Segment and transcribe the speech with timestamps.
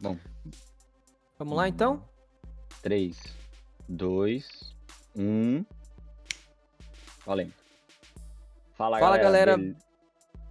[0.00, 0.16] Bom.
[1.38, 2.02] Vamos lá então?
[2.82, 3.16] 3,
[3.88, 4.74] 2,
[5.16, 5.64] 1.
[7.24, 7.52] Valendo.
[8.74, 9.56] Fala, Fala, galera.
[9.56, 9.76] galera.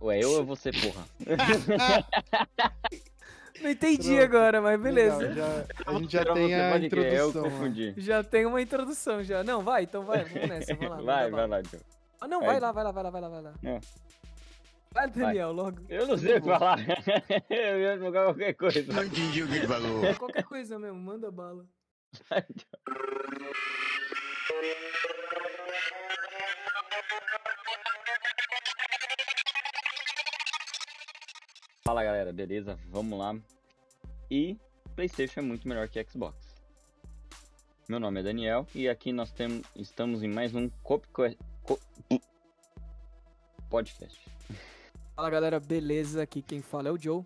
[0.02, 1.06] Ué, eu ou você, porra?
[3.62, 4.24] Não entendi Pronto.
[4.24, 5.18] agora, mas beleza.
[5.18, 7.42] Legal, já- a gente já tem a Eu introdução.
[7.44, 7.50] né?
[7.50, 7.94] confundi.
[7.98, 9.44] Já tem uma introdução já.
[9.44, 11.02] Não, vai, então vai, vamos nessa, vamos lá.
[11.02, 11.80] Vai, vai lá, Joe.
[12.20, 12.48] Ah, não, Vai.
[12.50, 13.54] vai lá, vai lá, vai lá, vai lá, vai lá.
[13.62, 13.80] Não.
[14.96, 15.82] Vai, Daniel, logo.
[15.90, 16.80] Eu não sei o que falar.
[17.50, 18.94] Eu ia jogar qualquer coisa.
[18.94, 20.06] Não entendi o que ele falou.
[20.06, 21.66] É qualquer coisa mesmo, manda bala.
[31.84, 32.78] Fala galera, beleza?
[32.90, 33.36] Vamos lá.
[34.30, 34.58] E
[34.96, 36.56] PlayStation é muito melhor que Xbox.
[37.88, 41.24] Meu nome é Daniel e aqui nós temos, estamos em mais um Copco-
[41.64, 41.80] Co-
[43.70, 44.20] podcast.
[45.16, 46.22] Fala galera, beleza?
[46.22, 47.24] Aqui quem fala é o Joe.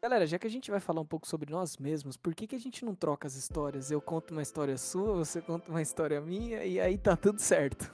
[0.00, 2.56] Galera, já que a gente vai falar um pouco sobre nós mesmos, por que, que
[2.56, 3.90] a gente não troca as histórias?
[3.90, 7.92] Eu conto uma história sua, você conta uma história minha e aí tá tudo certo.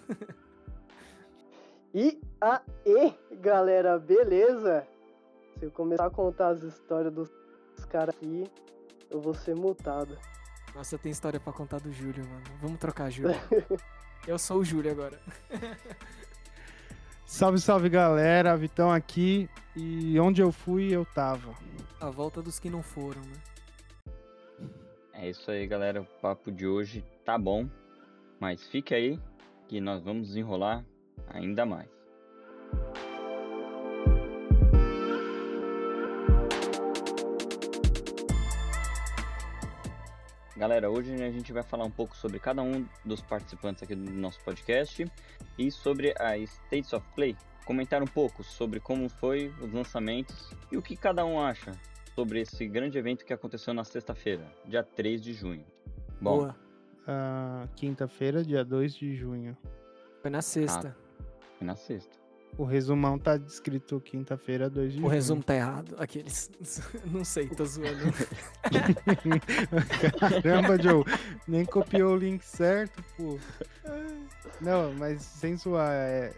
[1.94, 4.86] E aí, galera, beleza?
[5.58, 7.30] Se eu começar a contar as histórias dos
[7.90, 8.44] caras aqui,
[9.10, 10.16] eu vou ser multado.
[10.74, 12.44] Nossa, tem história pra contar do Júlio, mano.
[12.60, 13.34] Vamos trocar Júlio.
[14.26, 15.20] Eu sou o Júlio agora.
[17.32, 19.48] Salve, salve galera, Vitão aqui.
[19.74, 21.54] E onde eu fui, eu tava.
[21.98, 24.42] A volta dos que não foram, né?
[25.14, 27.66] É isso aí galera, o papo de hoje tá bom,
[28.38, 29.18] mas fique aí
[29.66, 30.84] que nós vamos desenrolar
[31.26, 31.88] ainda mais.
[40.62, 44.12] Galera, hoje a gente vai falar um pouco sobre cada um dos participantes aqui do
[44.12, 45.04] nosso podcast
[45.58, 47.36] e sobre a States of Play.
[47.64, 51.72] Comentar um pouco sobre como foi os lançamentos e o que cada um acha
[52.14, 55.66] sobre esse grande evento que aconteceu na sexta-feira, dia 3 de junho.
[56.20, 56.56] Bom, Boa.
[57.08, 59.58] Ah, Quinta-feira, dia 2 de junho.
[60.20, 60.96] Foi na sexta.
[61.58, 62.21] foi na sexta.
[62.58, 65.10] O resumão tá descrito quinta-feira, 2 de o junho.
[65.12, 65.94] resumo tá errado.
[65.98, 66.50] Aqueles.
[67.10, 68.04] não sei, tô zoando.
[70.20, 71.02] Caramba, Joe,
[71.48, 73.38] nem copiou o link certo, pô.
[74.60, 76.34] Não, mas sem zoar, é...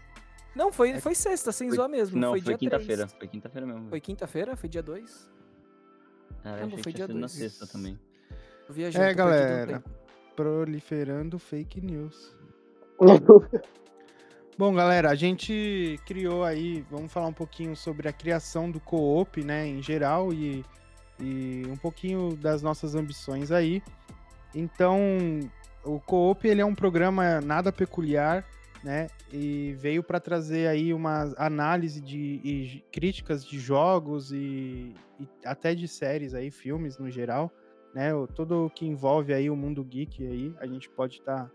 [0.55, 2.17] Não, foi, foi sexta, sem Foi- zoar mesmo.
[2.17, 3.05] Não, foi, foi, quinta-feira.
[3.07, 3.17] 3.
[3.19, 3.89] Foi quinta-feira mesmo.
[3.89, 4.55] Foi quinta-feira?
[4.55, 5.29] Foi dia 2?
[6.45, 7.31] Ah, achei foi dia sido na dois.
[7.33, 7.99] sexta também.
[8.69, 9.01] Eu viajei.
[9.01, 9.89] É, galera, tempo.
[10.35, 12.33] proliferando fake news.
[14.57, 19.43] Bom, galera, a gente criou aí, vamos falar um pouquinho sobre a criação do co-op,
[19.43, 20.63] né, em geral e,
[21.19, 23.83] e um pouquinho das nossas ambições aí.
[24.53, 24.97] Então,
[25.83, 28.45] o co-op ele é um programa nada peculiar,
[28.81, 35.27] né, e veio para trazer aí uma análise de e críticas de jogos e, e
[35.43, 37.51] até de séries aí, filmes no geral,
[37.93, 41.51] né, o- tudo o que envolve aí o mundo geek aí, a gente pode estar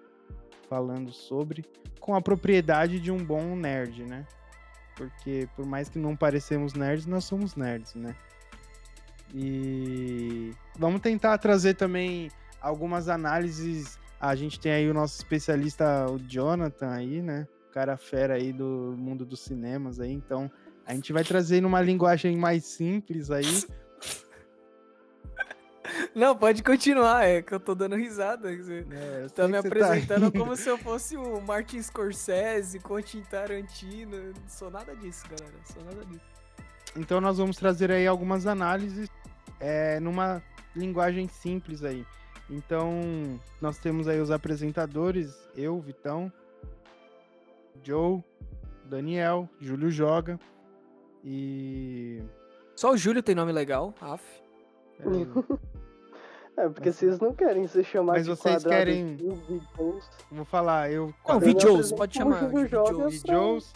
[0.71, 1.65] falando sobre
[1.99, 4.25] com a propriedade de um bom nerd, né?
[4.95, 8.15] Porque por mais que não parecemos nerds, nós somos nerds, né?
[9.35, 12.31] E vamos tentar trazer também
[12.61, 13.99] algumas análises.
[14.21, 17.49] A gente tem aí o nosso especialista, o Jonathan aí, né?
[17.69, 20.51] O cara fera aí do mundo dos cinemas aí, então
[20.87, 23.65] a gente vai trazer numa linguagem mais simples aí.
[26.15, 28.55] Não, pode continuar, é que eu tô dando risada.
[28.57, 28.87] Você?
[29.23, 30.39] Eu tá sei me que você apresentando rindo.
[30.39, 34.15] como se eu fosse o Martin Scorsese, Quentin Tarantino.
[34.17, 35.57] Eu Não sou nada disso, galera.
[35.65, 36.25] Sou nada disso.
[36.97, 39.09] Então nós vamos trazer aí algumas análises
[39.61, 40.43] é, numa
[40.75, 42.05] linguagem simples aí.
[42.49, 46.33] Então nós temos aí os apresentadores, eu, Vitão,
[47.85, 48.23] Joe,
[48.87, 50.39] Daniel, Júlio Joga
[51.25, 52.21] e
[52.75, 54.23] Só o Júlio tem nome legal, af.
[54.99, 55.05] é,
[56.57, 59.17] É, porque vocês não querem ser chamados Mas de vocês quadrado querem-
[60.31, 62.41] vou falar, eu Não, Eu Videos, apresento pode o chamar.
[62.51, 63.09] Júlio Joga.
[63.09, 63.73] Videos.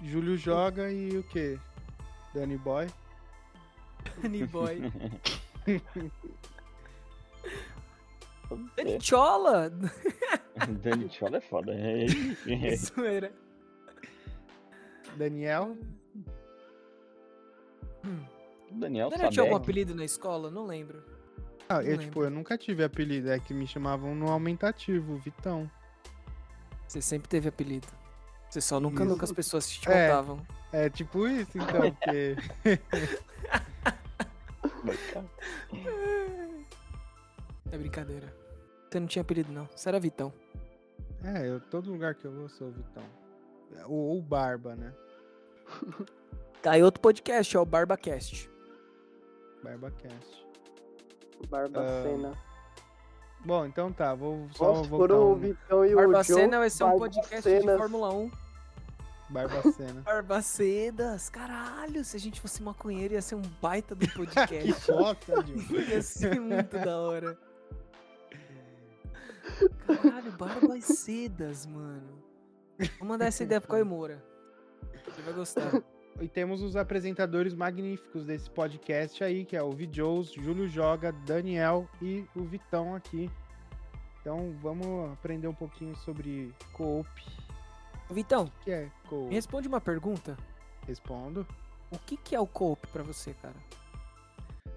[0.00, 1.58] e Júlio Joga e o que?
[2.34, 2.86] Danny Boy.
[4.22, 4.80] Danny Boy.
[8.76, 9.70] Danny Chola!
[10.82, 11.72] Dani Chola é foda.
[11.74, 12.06] É,
[12.48, 12.76] é.
[12.76, 13.32] Zoeira.
[15.16, 15.76] Daniel.
[18.70, 20.50] Daniel Daniel tinha algum apelido na escola?
[20.50, 21.02] Não lembro.
[21.68, 25.70] Ah, eu, tipo, eu nunca tive apelido, é que me chamavam no aumentativo, Vitão.
[26.86, 27.86] Você sempre teve apelido.
[28.48, 29.12] Você só nunca Isso.
[29.12, 30.08] nunca as pessoas te É.
[30.08, 30.46] contavam.
[30.72, 32.36] É tipo isso, então, porque
[37.70, 38.32] É brincadeira.
[38.90, 39.68] Você não tinha apelido, não.
[39.74, 40.32] Você era Vitão.
[41.22, 43.02] É, eu, todo lugar que eu vou, sou o Vitão.
[43.86, 44.92] Ou, ou Barba, né?
[46.62, 48.50] Tá aí outro podcast, é o BarbaCast.
[49.62, 50.46] BarbaCast.
[51.46, 52.32] Barbacena.
[53.44, 55.38] Bom, então tá, vou só Nossa, voltar foram o um...
[55.38, 55.96] Vitão e o Joe.
[55.96, 57.78] Barbacena vai ser um podcast de Barbacenas.
[57.78, 58.30] Fórmula 1.
[59.30, 60.00] Barbacena.
[60.04, 64.72] Barbacedas, caralho, se a gente fosse maconheiro ia ser um baita do que podcast.
[64.74, 65.74] foda, Diogo.
[65.76, 67.38] ia ser muito da hora.
[69.86, 72.22] Caralho, Barbacedas, mano.
[72.98, 74.22] Vou mandar essa ideia pro Caio Moura.
[74.92, 75.82] Ele vai gostar.
[76.20, 81.88] E temos os apresentadores magníficos desse podcast aí, que é o Vidjous, Júlio Joga, Daniel
[82.02, 83.30] e o Vitão aqui.
[84.20, 87.08] Então vamos aprender um pouquinho sobre co-op.
[88.10, 89.32] Vitão, O que é me co-op?
[89.32, 90.36] responde uma pergunta.
[90.86, 91.46] Respondo.
[91.90, 93.54] O que, que é o co-op pra você, cara?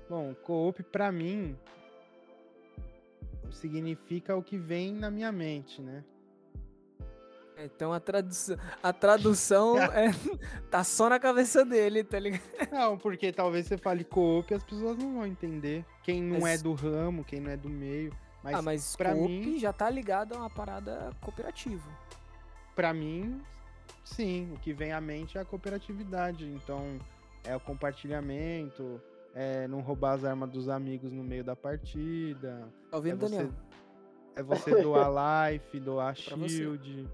[0.08, 1.58] Bom, co-op pra mim
[3.52, 6.04] significa o que vem na minha mente, né?
[7.64, 10.12] Então a tradução, a tradução é,
[10.70, 12.42] tá só na cabeça dele, tá ligado?
[12.72, 15.86] Não, porque talvez você fale co-op e as pessoas não vão entender.
[16.04, 18.12] Quem não Mas- é do ramo, quem não é do meio.
[18.44, 21.88] Mas, ah, mas pra co-op mim- já tá ligado a uma parada cooperativa.
[22.76, 23.40] Pra mim,
[24.04, 26.48] sim, o que vem à mente é a cooperatividade.
[26.48, 26.98] Então,
[27.44, 29.00] é o compartilhamento,
[29.36, 33.36] é não roubar as armas dos amigos no meio da partida, Tá ouvindo, É você-
[33.38, 33.54] Daniel?
[34.36, 35.10] é você doar
[35.54, 37.08] life, doar shield.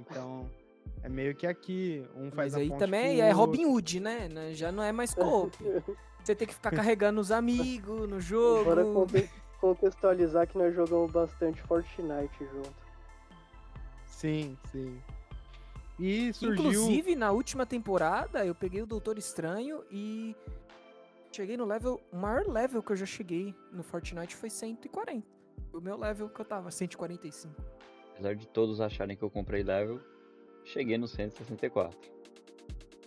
[0.00, 0.50] Então,
[1.02, 3.38] é meio que aqui, um faz Mas a aí ponte também com o é outro.
[3.38, 4.28] Robin Hood, né?
[4.28, 4.54] Né?
[4.54, 5.56] Já não é mais co-op.
[6.24, 8.64] Você tem que ficar carregando os amigos no jogo.
[8.64, 9.30] Bora conte-
[9.60, 12.72] contextualizar que nós jogamos bastante Fortnite junto.
[14.06, 14.98] Sim, sim.
[15.98, 16.70] E surgiu...
[16.70, 20.34] Inclusive, na última temporada, eu peguei o Doutor Estranho e
[21.30, 22.00] cheguei no level.
[22.10, 25.26] O maior level que eu já cheguei no Fortnite foi 140.
[25.74, 27.54] O meu level que eu tava, 145.
[28.14, 30.00] Apesar de todos acharem que eu comprei level,
[30.64, 31.98] cheguei no 164.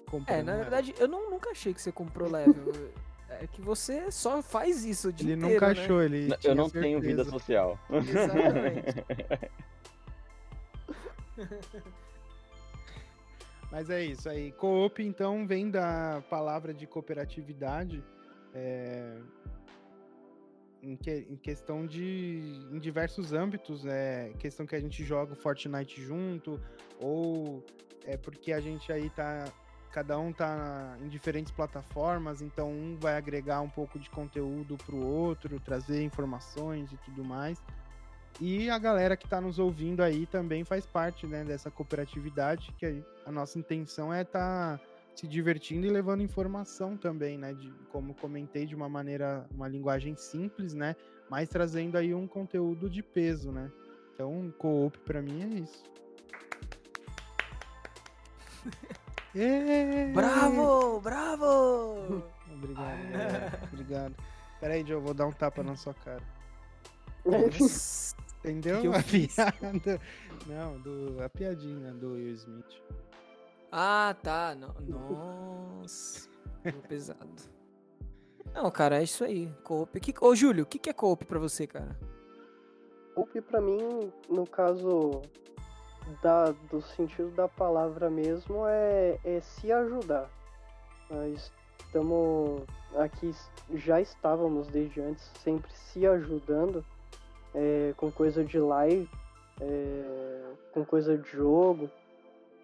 [0.05, 2.53] comprou É, na verdade, eu não, nunca achei que você comprou level.
[3.29, 5.81] É que você só faz isso dia Ele inteiro, nunca né?
[5.81, 7.29] achou, ele eu tinha não tenho vida certeza.
[7.29, 7.77] social.
[7.91, 9.05] Exatamente.
[13.69, 14.53] Mas é isso aí.
[14.53, 18.01] Co-op, então, vem da palavra de cooperatividade
[18.53, 19.17] é,
[20.81, 22.67] em, que- em questão de.
[22.71, 23.85] em diversos âmbitos.
[23.85, 26.59] É questão que a gente joga o Fortnite junto,
[26.99, 27.63] ou
[28.05, 29.45] é porque a gente aí tá.
[29.91, 34.97] Cada um tá em diferentes plataformas, então um vai agregar um pouco de conteúdo pro
[34.97, 37.57] outro, trazer informações e tudo mais.
[38.39, 43.01] E a galera que está nos ouvindo aí também faz parte né, dessa cooperatividade, que
[43.25, 44.79] a nossa intenção é estar
[45.17, 47.51] se divertindo e levando informação também, né?
[47.51, 50.95] De, como comentei, de uma maneira, uma linguagem simples, né?
[51.27, 53.71] Mas trazendo aí um conteúdo de peso, né?
[54.13, 55.83] Então, co-op para mim é isso.
[59.35, 60.05] Ê!
[60.13, 61.01] Bravo!
[61.01, 62.23] Bravo!
[62.53, 63.59] Obrigado, galera.
[63.73, 64.15] Obrigado.
[64.59, 66.23] Peraí, Joe, eu vou dar um tapa na sua cara.
[68.45, 68.81] Entendeu?
[68.81, 69.99] que eu a piada.
[70.45, 72.81] Não, do, a piadinha do Will Smith.
[73.71, 74.55] Ah, tá.
[74.55, 76.27] No- Nossa.
[76.87, 77.29] Pesado.
[78.53, 79.51] Não, cara, é isso aí.
[79.63, 79.99] Coop.
[79.99, 80.13] Que...
[80.21, 81.97] Ô, Júlio, o que, que é coop pra você, cara?
[83.13, 85.21] Coop pra mim, no caso
[86.21, 90.29] da, do sentido da palavra mesmo, é, é se ajudar.
[91.09, 92.63] Nós estamos
[92.95, 93.33] aqui,
[93.73, 96.85] já estávamos desde antes sempre se ajudando
[97.55, 99.09] é, com coisa de live,
[99.61, 101.89] é, com coisa de jogo.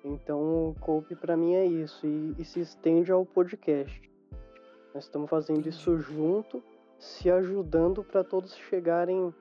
[0.04, 4.12] Então o Coop pra mim é isso, e, e se estende ao podcast.
[4.94, 6.62] Nós estamos fazendo isso junto,
[7.00, 9.34] se ajudando para todos chegarem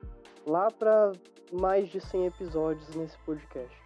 [0.45, 1.11] lá para
[1.51, 3.83] mais de 100 episódios nesse podcast.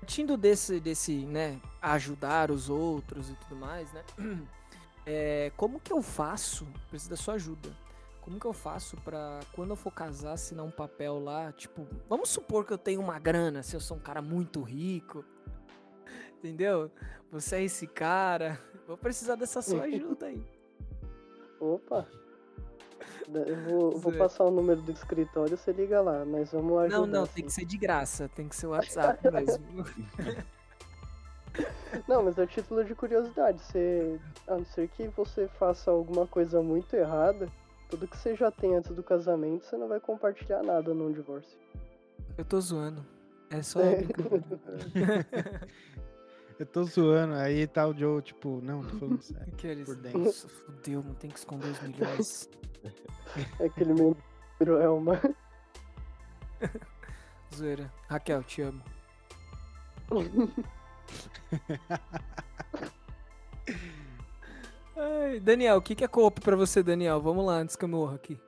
[0.00, 4.04] Partindo desse, desse, né, ajudar os outros e tudo mais, né?
[5.10, 6.66] É, como que eu faço?
[6.90, 7.74] Preciso da sua ajuda.
[8.28, 12.28] Como que eu faço pra quando eu for casar assinar um papel lá, tipo, vamos
[12.28, 15.24] supor que eu tenho uma grana, se eu sou um cara muito rico,
[16.36, 16.90] entendeu?
[17.32, 20.46] Você é esse cara, vou precisar dessa sua ajuda aí.
[21.58, 22.06] Opa!
[23.32, 26.98] Eu vou, vou passar o número do escritório, você liga lá, mas vamos ajudar.
[26.98, 27.32] Não, não, sim.
[27.32, 29.64] tem que ser de graça, tem que ser o WhatsApp mesmo.
[32.06, 33.58] Não, mas é título de curiosidade.
[33.62, 37.48] Você, a não ser que você faça alguma coisa muito errada,
[37.88, 41.58] tudo que você já tem antes do casamento, você não vai compartilhar nada num divórcio.
[42.36, 43.04] Eu tô zoando.
[43.50, 43.80] É só.
[46.58, 49.46] Eu tô zoando, aí tá o Joe, tipo, não, tô falando sério.
[49.52, 50.18] Aqueles, Por dentro.
[50.18, 52.50] Nossa, fudeu, mano, tem que esconder os milhões.
[53.60, 55.20] É aquele membro é uma.
[57.54, 57.92] Zoeira.
[58.08, 58.82] Raquel, te amo.
[65.00, 67.20] Ai, Daniel, o que que é coop pra você, Daniel?
[67.20, 68.38] Vamos lá, antes que eu morra aqui.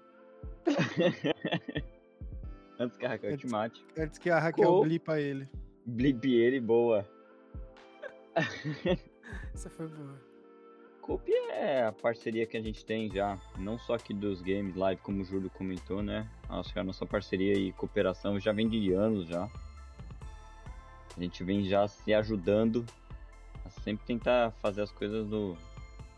[2.79, 3.85] Antes que a Raquel te mate.
[3.99, 5.47] Antes que a Raquel Co- blipa ele.
[5.85, 7.07] Blip ele, boa.
[9.55, 10.19] Essa foi boa.
[11.03, 15.01] Coop é a parceria que a gente tem já, não só aqui dos games live,
[15.03, 16.27] como o Júlio comentou, né?
[16.49, 19.45] Acho que a nossa parceria e cooperação já vem de anos já.
[21.17, 22.87] A gente vem já se ajudando
[23.65, 25.55] a sempre tentar fazer as coisas do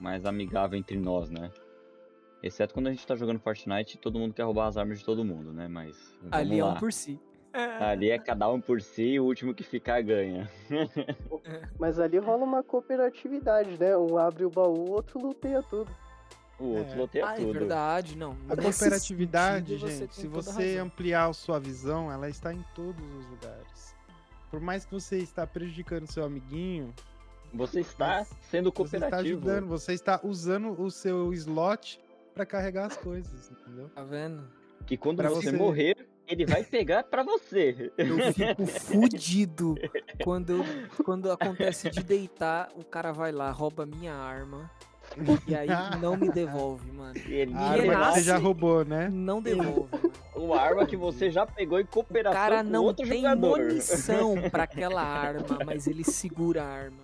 [0.03, 1.51] mais amigável entre nós, né?
[2.43, 5.05] Exceto quando a gente tá jogando Fortnite e todo mundo quer roubar as armas de
[5.05, 5.69] todo mundo, né?
[5.69, 6.73] Mas vamos Ali é lá.
[6.73, 7.21] um por si.
[7.79, 10.51] Ali é cada um por si e o último que ficar ganha.
[11.79, 13.97] Mas ali rola uma cooperatividade, né?
[13.97, 15.91] Um abre o baú, o outro luteia tudo.
[16.59, 16.97] O outro É.
[16.97, 17.53] loteia Ah, é tudo.
[17.53, 18.37] verdade, não.
[18.49, 20.87] A cooperatividade, sentido, gente, se tem toda você razão.
[20.87, 23.95] ampliar a sua visão, ela está em todos os lugares.
[24.51, 26.93] Por mais que você está prejudicando seu amiguinho,
[27.53, 29.39] Você está sendo você está cooperativo.
[29.39, 32.01] ajudando, você está usando o seu slot
[32.35, 33.89] para carregar as coisas, entendeu?
[33.91, 34.45] Tá vendo?
[34.87, 37.93] Que quando Pra você, você- morrer, ele vai pegar pra você.
[37.99, 39.75] Eu fico fudido
[40.25, 40.65] quando,
[41.05, 44.71] quando acontece de deitar, o cara vai lá, rouba minha arma.
[45.47, 45.69] E aí
[46.01, 47.13] não me devolve, mano.
[47.29, 49.11] Ele A arma que renasce- você já roubou, né?
[49.13, 50.13] Não devolve, mano.
[50.35, 53.59] uma arma que você já pegou em O cooperação cara com não outro tem jogador.
[53.59, 57.02] munição pra aquela arma, mas ele segura a arma.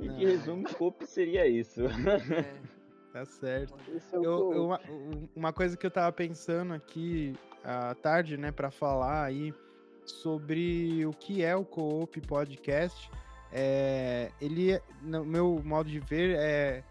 [0.00, 1.82] E de resumo, Coop seria isso.
[1.86, 1.88] É.
[3.10, 3.74] Tá certo.
[3.88, 8.52] É Eu- eu- uma- um- uma coisa que eu tava pensando aqui à tarde, né,
[8.52, 9.52] para falar aí
[10.04, 13.10] sobre o que é o Co-op Podcast,
[13.50, 16.84] é, ele, é- no meu modo de ver, é,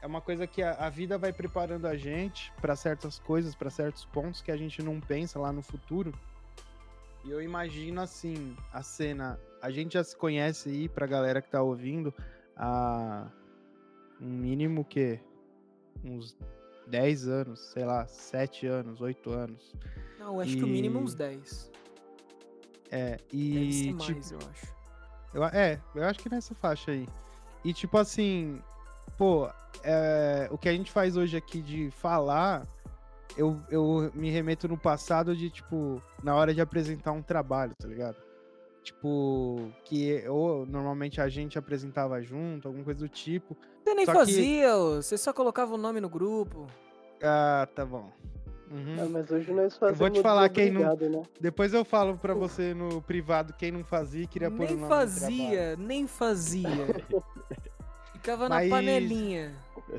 [0.00, 3.68] é uma coisa que a, a vida vai preparando a gente para certas coisas, para
[3.68, 6.14] certos pontos que a gente não pensa lá no futuro.
[7.24, 11.48] E eu imagino assim, a cena, a gente já se conhece aí pra galera que
[11.48, 12.12] tá ouvindo
[12.56, 13.26] há
[14.20, 15.18] um mínimo que
[16.04, 16.36] uns
[16.88, 19.72] 10 anos, sei lá, 7 anos, 8 anos.
[20.18, 21.70] Não, acho que o mínimo E- uns 10.
[22.90, 24.66] É, Deve e ser tipo, mais, eu acho.
[25.32, 27.08] eu, é, eu acho que nessa faixa aí.
[27.64, 28.60] E tipo assim,
[29.16, 29.48] pô,
[29.82, 32.66] é, o que a gente faz hoje aqui de falar,
[33.36, 37.88] eu, eu me remeto no passado de, tipo, na hora de apresentar um trabalho, tá
[37.88, 38.16] ligado?
[38.82, 43.56] Tipo, que ou normalmente a gente apresentava junto, alguma coisa do tipo.
[43.84, 46.66] Você nem Só que- fazia, ô, você só colocava o nome no grupo.
[47.22, 48.10] Ah, tá bom.
[48.70, 48.96] Uhum.
[49.00, 51.22] Ah, mas hoje nós Eu fazemos vou te falar quem não- né?
[51.40, 54.68] Depois eu falo pra você no privado quem não fazia e queria pôr o nem
[54.70, 55.10] nome no trabalho.
[55.10, 56.68] fazia, nem fazia.
[58.14, 59.54] Ficava na Mas- panelinha.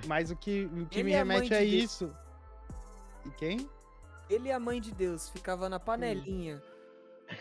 [0.07, 1.83] Mas o que, o que Ele me é remete a de Deus.
[1.83, 2.11] isso.
[3.25, 3.69] E quem?
[4.29, 5.69] Ele é a mãe de Deus, ficava Hum.
[5.69, 6.61] na panelinha.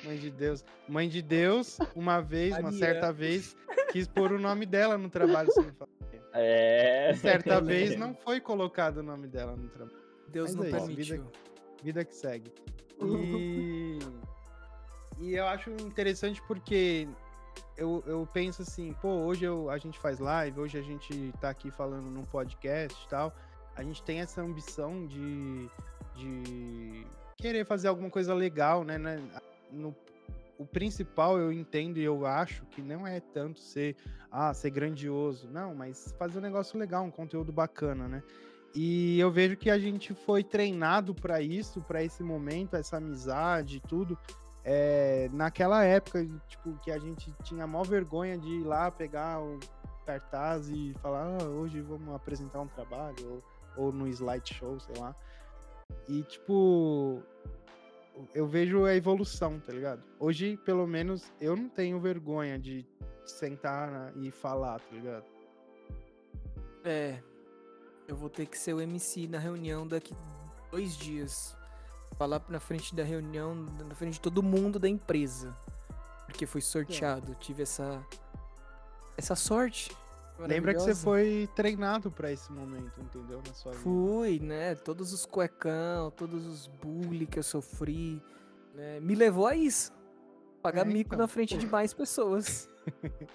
[0.05, 0.65] Mãe de Deus.
[0.89, 3.57] Mãe de Deus, uma vez, uma certa vez,
[3.91, 5.51] quis pôr o nome dela no trabalho.
[5.53, 5.91] sem falar.
[6.35, 7.13] É.
[7.17, 9.99] Certa vez não foi colocado o nome dela no trabalho.
[10.29, 11.31] Deus Mas não é permitiu.
[11.83, 12.53] Vida que segue.
[13.03, 13.99] E,
[15.19, 17.09] e eu acho interessante porque
[17.77, 21.51] eu, eu penso assim, pô, hoje eu, a gente faz live, hoje a gente tá
[21.51, 23.35] aqui falando num podcast e tal.
[23.75, 25.69] A gente tem essa ambição de,
[26.15, 27.07] de
[27.39, 28.99] querer fazer alguma coisa legal, né?
[28.99, 29.21] né?
[29.73, 29.95] No,
[30.59, 33.97] o principal eu entendo e eu acho que não é tanto ser,
[34.31, 38.23] ah, ser grandioso, não, mas fazer um negócio legal, um conteúdo bacana, né?
[38.75, 43.77] E eu vejo que a gente foi treinado para isso, para esse momento, essa amizade
[43.77, 44.19] e tudo.
[44.65, 49.59] é, naquela época, tipo, que a gente tinha maior vergonha de ir lá pegar o
[50.07, 53.43] cartaz e falar, ah, hoje vamos apresentar um trabalho,
[53.77, 55.15] ou, ou no slideshow, sei lá.
[56.09, 57.23] E, tipo,
[58.35, 60.03] eu vejo a evolução, tá ligado?
[60.19, 62.87] Hoje, pelo menos, eu não tenho vergonha de
[63.25, 65.25] sentar na- e falar, tá ligado?
[66.85, 67.23] É.
[68.09, 70.15] Eu vou ter que ser o MC na reunião daqui
[70.71, 71.57] dois dias.
[72.19, 75.57] Falar na frente da reunião, na frente de todo mundo da empresa.
[76.27, 77.35] Porque foi sorteado.
[77.37, 78.05] Tive essa.
[79.17, 79.97] Essa sorte.
[80.39, 83.41] Lembra que você foi treinado pra esse momento, entendeu?
[83.47, 83.83] Na sua vida.
[83.85, 84.75] Fui, né?
[84.75, 88.21] Todos os cuecão, todos os bullying que eu sofri,
[88.75, 88.99] né?
[89.01, 89.93] Me levou a isso.
[90.63, 91.19] Pagar É, mico então.
[91.19, 92.69] na frente de mais pessoas.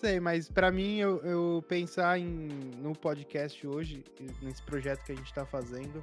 [0.00, 4.04] Sei, mas pra mim, eu, eu pensar em, no podcast hoje,
[4.40, 6.02] nesse projeto que a gente tá fazendo,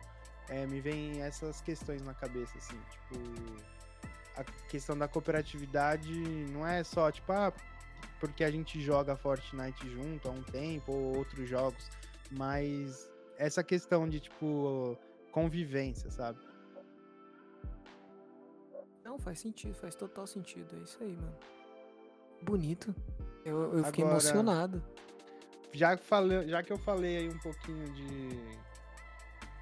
[0.49, 3.23] é, me vem essas questões na cabeça, assim, tipo,
[4.35, 6.11] a questão da cooperatividade
[6.51, 7.53] não é só, tipo, ah,
[8.19, 11.89] porque a gente joga Fortnite junto há um tempo, ou outros jogos,
[12.31, 14.97] mas essa questão de, tipo,
[15.31, 16.39] convivência, sabe?
[19.03, 20.75] Não, faz sentido, faz total sentido.
[20.75, 21.35] É isso aí, mano.
[22.41, 22.93] Bonito.
[23.43, 24.83] Eu, eu fiquei Agora- emocionado.
[25.71, 28.65] já, falei, já que eu falei aí um pouquinho de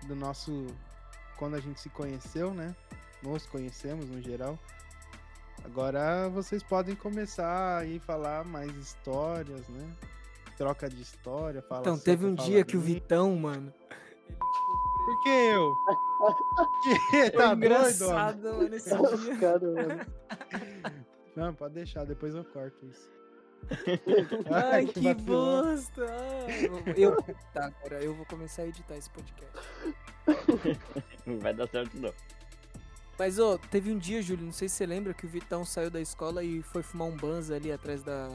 [0.08, 0.68] do nosso
[1.38, 2.76] quando a gente se conheceu, né?
[3.22, 4.58] Nos conhecemos no geral.
[5.66, 9.90] Agora vocês podem começar aí falar mais histórias, né?
[10.58, 12.82] Troca de história, fala Então, teve um dia que o.
[12.82, 13.74] Vitão, mano.
[15.06, 15.74] Por que eu?
[16.84, 17.32] que?
[17.38, 17.66] Tá doido?
[17.66, 19.38] engraçado, mano, esse Os dia.
[19.38, 20.06] caras, mano.
[21.36, 23.10] Não, pode deixar, depois eu corto isso.
[24.54, 25.64] Ai, que vacilão.
[25.64, 26.06] bosta!
[26.48, 27.16] Ai, Eu,
[27.54, 29.70] tá, agora eu vou começar a editar esse podcast.
[31.26, 32.14] Não vai dar certo, não.
[33.24, 35.90] Mas, ô, teve um dia, Júlio, não sei se você lembra, que o Vitão saiu
[35.90, 38.30] da escola e foi fumar um banza ali atrás da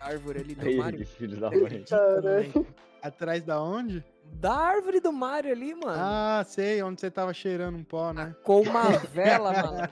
[0.00, 1.00] árvore ali do Aí, Mario.
[1.00, 1.84] que filho da mãe.
[1.86, 2.66] Caralho.
[3.02, 4.02] Atrás da onde?
[4.24, 5.98] Da árvore do Mario ali, mano.
[5.98, 8.34] Ah, sei, onde você tava cheirando um pó, né?
[8.42, 9.88] Com uma vela, mano.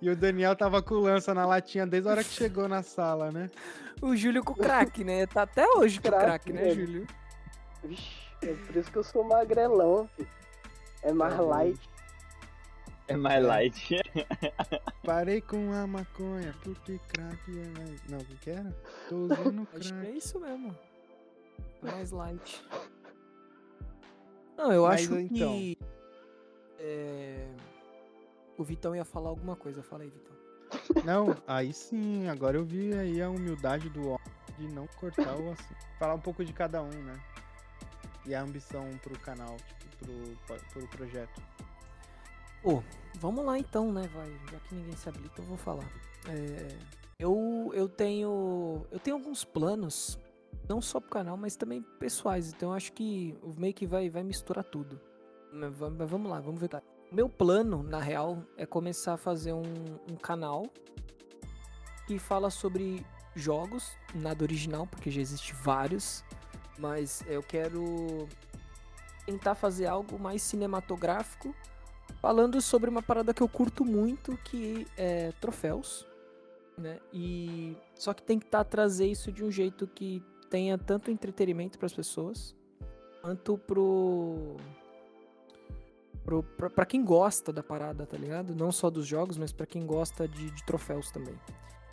[0.00, 3.30] E o Daniel tava com lança na latinha desde a hora que chegou na sala,
[3.30, 3.50] né?
[4.00, 5.26] O Júlio com crack, né?
[5.26, 6.70] Tá até hoje com Crack, crack, né.
[6.74, 7.06] Júlio?
[7.84, 8.08] Vixe,
[8.40, 10.28] é por isso que eu sou magrelão, filho.
[11.02, 11.91] É mais Tá light.
[13.12, 13.96] É mais light.
[15.04, 18.08] Parei com a maconha, porque crack é mais.
[18.08, 18.74] Não, o que que era?
[19.08, 20.16] Tô usando Acho que é crack.
[20.18, 20.76] isso mesmo.
[21.82, 22.64] Mais light.
[24.56, 25.52] Não, eu Mas, acho então.
[25.54, 25.78] que.
[26.78, 27.48] é,
[28.56, 29.82] O Vitão ia falar alguma coisa.
[29.82, 30.32] Fala aí, Vitão.
[31.04, 34.20] Não, aí sim, agora eu vi aí a humildade do homem
[34.58, 35.76] de não cortar o assunto.
[35.98, 37.18] Falar um pouco de cada um, né?
[38.26, 39.56] E a ambição pro canal,
[39.90, 40.06] tipo,
[40.46, 41.42] pro, pro projeto.
[42.64, 42.82] Ô,
[43.18, 44.30] vamos lá então, né, vai.
[44.50, 45.88] Já que ninguém se habilita, eu vou falar.
[46.28, 46.68] É,
[47.18, 48.86] eu, eu tenho.
[48.90, 50.18] Eu tenho alguns planos,
[50.68, 52.52] não só pro canal, mas também pessoais.
[52.52, 55.00] Então eu acho que o meio que vai, vai misturar tudo.
[55.52, 56.70] Mas va- mas vamos lá, vamos ver.
[57.10, 59.62] O meu plano, na real, é começar a fazer um,
[60.10, 60.66] um canal
[62.06, 63.04] que fala sobre
[63.34, 66.24] jogos, nada original, porque já existe vários.
[66.78, 68.26] Mas eu quero
[69.26, 71.54] tentar fazer algo mais cinematográfico
[72.22, 76.06] falando sobre uma parada que eu curto muito, que é troféus,
[76.78, 77.00] né?
[77.12, 81.76] E só que tem que tá, trazer isso de um jeito que tenha tanto entretenimento
[81.78, 82.54] para as pessoas,
[83.20, 84.56] quanto pro
[86.24, 88.54] pro quem gosta da parada, tá ligado?
[88.54, 91.34] Não só dos jogos, mas pra quem gosta de, de troféus também.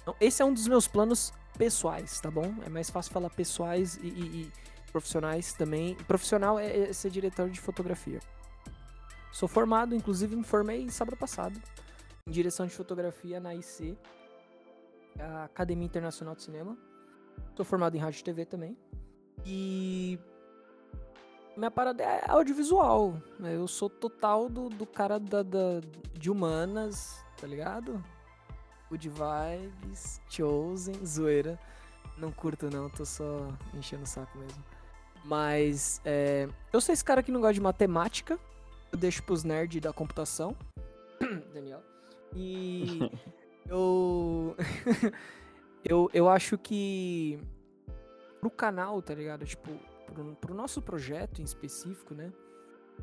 [0.04, 2.54] Então, esse é um dos meus planos pessoais, tá bom?
[2.64, 4.52] É mais fácil falar pessoais e, e- e
[4.92, 5.96] profissionais também.
[6.08, 8.20] Profissional é, é ser diretor de fotografia.
[9.32, 11.60] Sou formado, inclusive me formei sábado passado
[12.28, 13.98] em direção de fotografia na IC,
[15.20, 16.78] a Academia Internacional de Cinema.
[17.56, 18.78] Sou formado em rádio e TV também.
[19.46, 20.20] E
[21.58, 23.14] minha parada é audiovisual.
[23.40, 23.56] né?
[23.56, 25.82] Eu sou total do, do cara da, da-
[26.14, 28.04] de humanas, tá ligado?
[28.90, 31.60] Good vibes, chosen, zoeira.
[32.18, 34.64] Não curto não, tô só enchendo o saco mesmo.
[35.24, 38.38] Mas é, eu sou esse cara que não gosta de matemática.
[38.92, 40.56] Eu deixo pros nerds da computação.
[41.54, 41.82] Daniel.
[42.36, 43.00] E
[43.68, 44.56] eu,
[45.84, 46.10] eu.
[46.14, 47.40] Eu acho que.
[48.40, 49.46] Pro canal, tá ligado?
[49.46, 49.70] Tipo,
[50.06, 52.32] pro, pro nosso projeto em específico, né?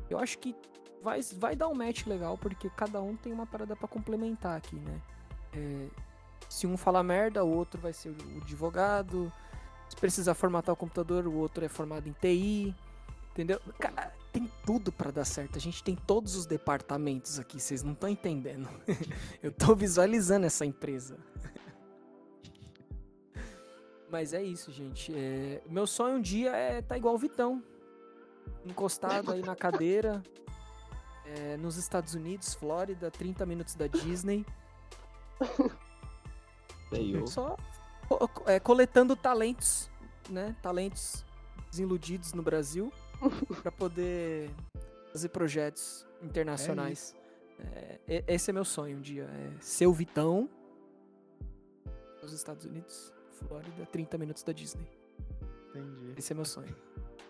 [0.09, 0.55] Eu acho que
[1.03, 4.75] vai, vai dar um match legal, porque cada um tem uma parada pra complementar aqui,
[4.75, 5.01] né?
[5.53, 5.87] É,
[6.49, 9.31] se um falar merda, o outro vai ser o advogado.
[9.89, 12.75] Se precisar formatar o computador, o outro é formado em TI.
[13.31, 13.59] Entendeu?
[13.79, 15.57] Cara, tem tudo pra dar certo.
[15.57, 18.69] A gente tem todos os departamentos aqui, vocês não estão entendendo.
[19.41, 21.17] Eu tô visualizando essa empresa.
[24.09, 25.13] Mas é isso, gente.
[25.13, 27.63] É, Meu sonho um dia é estar igual o Vitão.
[28.63, 30.21] Encostado aí na cadeira.
[31.25, 34.45] é, nos Estados Unidos, Flórida, 30 minutos da Disney.
[37.25, 37.57] Só
[38.45, 39.89] é, coletando talentos,
[40.29, 40.55] né?
[40.61, 41.25] Talentos
[41.69, 42.91] desiludidos no Brasil
[43.61, 44.49] para poder
[45.11, 47.15] fazer projetos internacionais.
[47.59, 50.49] É, e- esse é meu sonho um dia, é ser o Vitão
[52.21, 54.87] nos Estados Unidos, Flórida, 30 minutos da Disney.
[55.69, 56.13] Entendi.
[56.17, 56.75] Esse é meu sonho.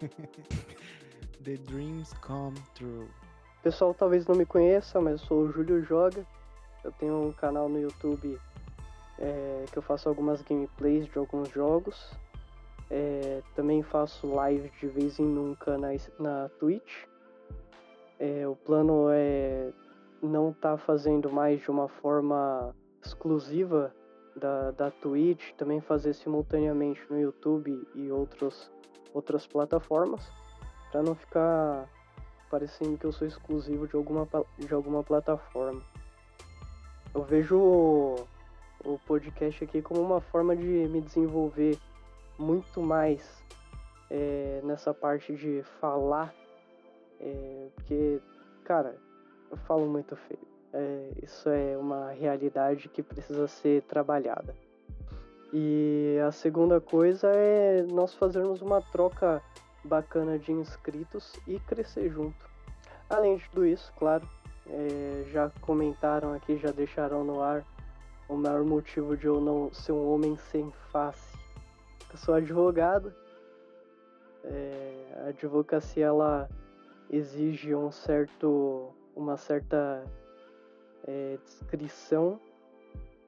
[1.44, 3.04] The dreams come true.
[3.60, 6.26] O pessoal talvez não me conheça, mas eu sou o Júlio Joga.
[6.84, 8.40] Eu tenho um canal no YouTube
[9.20, 12.12] é, que eu faço algumas gameplays de alguns jogos.
[12.90, 17.06] É, também faço live de vez em nunca na, na Twitch.
[18.20, 19.72] É, o plano é
[20.22, 22.74] não estar fazendo mais de uma forma
[23.04, 23.94] exclusiva
[24.36, 28.72] da, da Twitch, também fazer simultaneamente no YouTube e outros,
[29.14, 30.28] outras plataformas,
[30.92, 31.88] para não ficar
[32.50, 35.82] parecendo que eu sou exclusivo de alguma, de alguma plataforma.
[37.14, 38.16] Eu vejo o,
[38.86, 41.78] o podcast aqui como uma forma de me desenvolver
[42.38, 43.44] muito mais
[44.10, 46.34] é, nessa parte de falar,
[47.20, 48.22] é, porque,
[48.64, 48.96] cara,
[49.50, 50.48] eu falo muito feio.
[50.74, 54.56] É, isso é uma realidade que precisa ser trabalhada.
[55.54, 59.42] E a segunda coisa é nós fazermos uma troca
[59.84, 62.46] bacana de inscritos e crescer junto.
[63.10, 64.28] Além de tudo isso, claro,
[64.70, 67.66] é, já comentaram aqui, já deixaram no ar
[68.28, 71.27] o maior motivo de eu não ser um homem sem face.
[72.12, 73.14] Eu sou advogado.
[74.44, 76.50] É, a advocacia ela
[77.10, 80.04] exige um certo, uma certa
[81.06, 82.40] é, descrição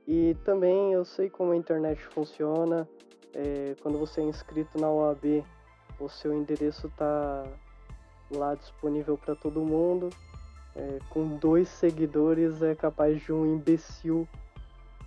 [0.08, 2.88] e também eu sei como a internet funciona.
[3.34, 5.44] É, quando você é inscrito na OAB,
[6.00, 7.46] o seu endereço está
[8.32, 10.10] lá disponível para todo mundo.
[10.76, 14.28] É, com dois seguidores é capaz de um imbecil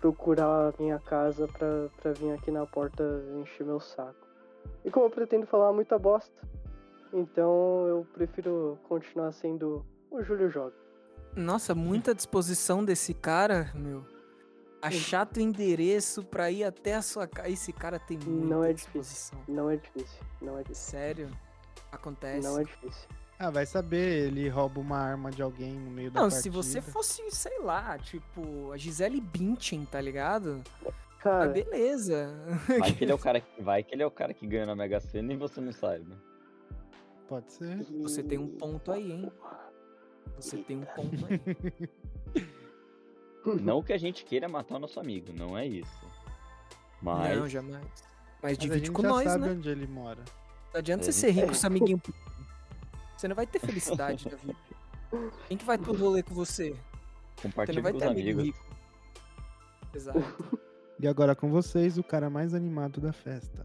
[0.02, 3.04] procurar a minha casa para vir aqui na porta
[3.40, 4.26] encher meu saco.
[4.84, 6.34] E como eu pretendo falar muita bosta,
[7.12, 10.74] então eu prefiro continuar sendo o Júlio Joga.
[11.36, 14.04] Nossa, muita disposição desse cara, meu.
[14.82, 17.48] Achar teu endereço pra ir até a sua casa.
[17.48, 19.38] Esse cara tem muita Não é disposição.
[19.38, 19.54] difícil.
[19.54, 20.20] Não é difícil.
[20.42, 20.90] Não é difícil.
[20.90, 21.30] Sério?
[21.92, 22.48] Acontece.
[22.48, 23.08] Não é difícil.
[23.44, 26.42] Ah, vai saber, ele rouba uma arma de alguém no meio da Não, partida.
[26.42, 30.62] se você fosse, sei lá, tipo, a Gisele Bündchen, tá ligado?
[30.86, 32.32] Ah, Cara, beleza.
[32.78, 34.66] Vai que, ele é o cara, que- vai que ele é o cara que ganha
[34.66, 36.16] na Mega Sena e você não saiba.
[37.28, 37.82] Pode ser.
[38.02, 39.32] Você tem um ponto aí, hein?
[40.36, 41.40] Você tem um ponto aí.
[43.60, 46.06] Não que a gente queira matar o nosso amigo, não é isso.
[47.02, 47.82] Mas Não, jamais.
[47.84, 49.50] Mas Mas a divide gente com já nós, sabe né?
[49.50, 50.24] onde ele mora.
[50.72, 51.80] Não adianta A você gente ser rico sabe.
[51.80, 52.02] com seu amiguinho.
[53.22, 54.56] Você não vai ter felicidade na vida.
[55.46, 56.70] Quem que vai pro rolê com você?
[56.70, 56.74] Você
[57.36, 58.44] não compartilha vai com ter os amigo amigos.
[58.60, 58.76] rico.
[59.94, 60.58] Exato.
[60.98, 63.64] E agora com vocês, o cara mais animado da festa.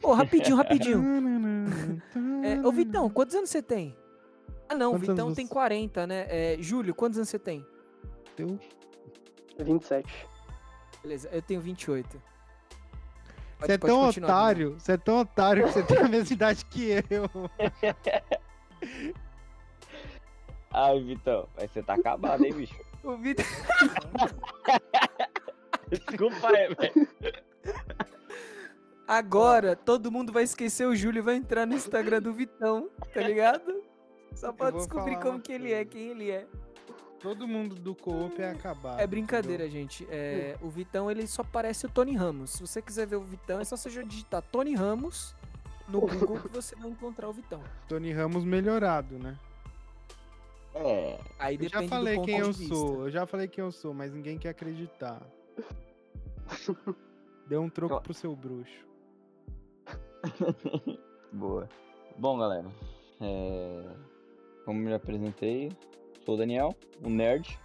[0.00, 1.02] Ô, rapidinho, rapidinho.
[2.44, 3.96] É, ô, Vitão, quantos anos você tem?
[4.68, 6.26] Ah, não, o Quantos Vitão tem você- 40, né?
[6.28, 7.66] É, Júlio, quantos anos você tem?
[8.38, 8.60] Eu-
[9.58, 10.28] 27.
[11.02, 12.22] Beleza, eu tenho 28.
[13.58, 16.90] Você é tão otário, você é tão otário que você tem a mesma idade que
[17.10, 17.28] eu.
[20.72, 22.74] Ai, Vitão, mas você tá acabado, hein, bicho?
[23.02, 23.44] O Vitor...
[25.88, 27.08] Desculpa aí, velho.
[29.06, 33.20] Agora, todo mundo vai esquecer o Júlio e vai entrar no Instagram do Vitão, tá
[33.20, 33.82] ligado?
[34.34, 36.46] Só pra descobrir como que ele é, quem ele é.
[37.20, 39.00] Todo mundo do co-op é acabado.
[39.00, 40.06] É brincadeira, gente.
[40.10, 42.50] É, o Vitão, ele só parece o Tony Ramos.
[42.50, 45.34] Se você quiser ver o Vitão, é só você já digitar Tony Ramos
[45.88, 47.62] no Google que você vai encontrar o Vitão.
[47.88, 49.38] Tony Ramos melhorado, né?
[50.74, 52.74] É, Aí Eu já falei do ponto quem eu vista.
[52.74, 55.22] sou, eu já falei quem eu sou, mas ninguém quer acreditar.
[57.46, 58.84] Deu um troco Eu- pro seu bruxo.
[61.32, 61.68] boa.
[62.18, 62.68] Bom, galera,
[63.20, 63.84] é...
[64.64, 65.70] como me apresentei,
[66.24, 67.58] sou o Daniel, um nerd,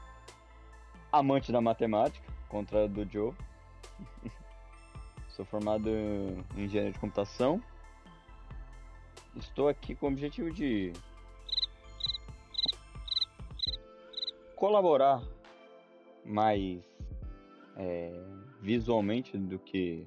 [1.11, 3.33] amante da matemática, contrário do Joe.
[5.29, 7.61] sou formado em engenharia de computação.
[9.39, 10.91] Estou aqui com o objetivo de
[14.55, 15.21] colaborar
[16.25, 16.83] mais
[17.77, 18.11] é,
[18.59, 20.05] visualmente do que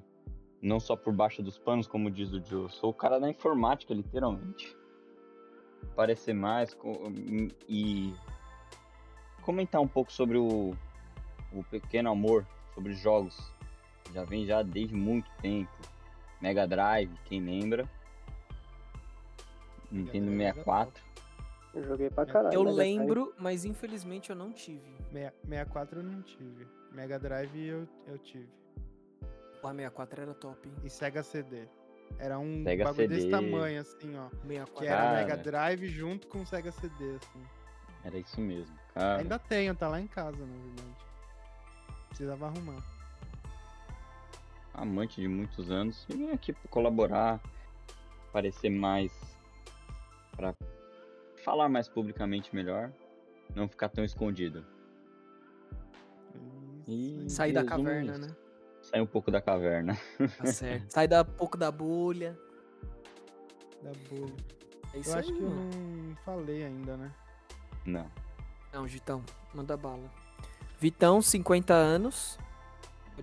[0.61, 2.69] não só por baixo dos panos, como diz o Joe.
[2.69, 4.77] Sou o cara da informática, literalmente.
[5.95, 6.77] Parecer mais
[7.67, 8.13] e
[9.41, 10.73] comentar um pouco sobre o,
[11.51, 13.37] o pequeno amor, sobre jogos.
[14.13, 15.71] Já vem já desde muito tempo.
[16.39, 17.89] Mega Drive, quem lembra?
[19.93, 21.03] Nintendo Drive era 64.
[21.73, 22.53] Eu joguei pra caralho.
[22.53, 22.97] Eu Mega Drive.
[22.99, 24.95] lembro, mas infelizmente eu não tive.
[25.11, 26.67] Meia- 64 eu não tive.
[26.91, 28.47] Mega Drive eu, eu tive.
[29.63, 30.75] O A64 era top, hein?
[30.83, 31.67] E Sega CD.
[32.19, 33.31] Era um Sega bagulho desse CD.
[33.31, 34.29] tamanho, assim, ó.
[34.45, 34.73] 64.
[34.75, 35.17] Que era Cara.
[35.17, 37.43] Mega Drive junto com Sega CD, assim.
[38.03, 38.75] Era isso mesmo.
[38.93, 40.95] Cara, Ainda tenho, tá lá em casa, na verdade.
[42.09, 42.83] Precisava arrumar.
[44.73, 46.05] amante de muitos anos.
[46.09, 47.39] E vim aqui pra colaborar,
[48.29, 49.11] aparecer mais.
[50.35, 50.53] Pra
[51.43, 52.91] falar mais publicamente melhor.
[53.55, 54.65] Não ficar tão escondido.
[56.87, 57.29] E-.
[57.29, 58.21] Sair da caverna, isso.
[58.21, 58.35] né?
[58.81, 59.97] Sair um pouco da caverna.
[60.37, 60.89] Tá certo.
[60.91, 62.37] Sai da pouco da bolha.
[63.81, 64.33] Da bolha.
[64.93, 67.11] É isso Eu aí, acho que eu não falei ainda, né?
[67.85, 68.11] Não.
[68.73, 70.09] Não, Vitão, manda bala.
[70.79, 72.37] Vitão, 50 anos.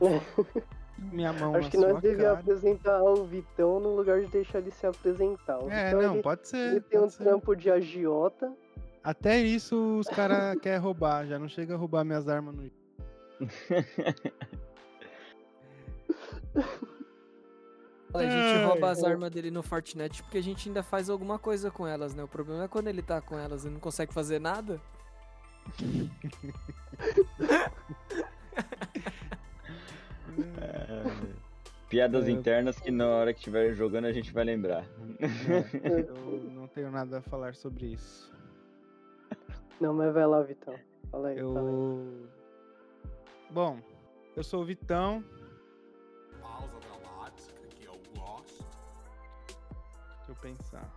[1.12, 4.70] Minha mão Acho na que nós devíamos apresentar o Vitão no lugar de deixar ele
[4.70, 5.58] se apresentar.
[5.58, 6.72] O É, Vitão, não, ele, pode ser.
[6.72, 7.24] ele tem um ser.
[7.24, 8.52] trampo de agiota.
[9.02, 12.70] Até isso os caras querem roubar, já não chega a roubar minhas armas no.
[18.12, 21.70] A gente rouba as armas dele no Fortnite porque a gente ainda faz alguma coisa
[21.70, 22.24] com elas, né?
[22.24, 24.80] O problema é quando ele tá com elas e não consegue fazer nada.
[31.90, 32.30] Piadas É.
[32.30, 34.86] internas que na hora que estiver jogando a gente vai lembrar.
[35.18, 38.32] É, eu não tenho nada a falar sobre isso.
[39.80, 40.74] Não, mas vai lá, Vitão.
[41.10, 41.66] Fala aí, fala aí.
[41.66, 42.28] Eu.
[43.50, 43.78] Bom,
[44.36, 45.24] eu sou o Vitão.
[46.40, 48.64] Pausa dramática que eu gosto.
[50.18, 50.88] Deixa eu pensar.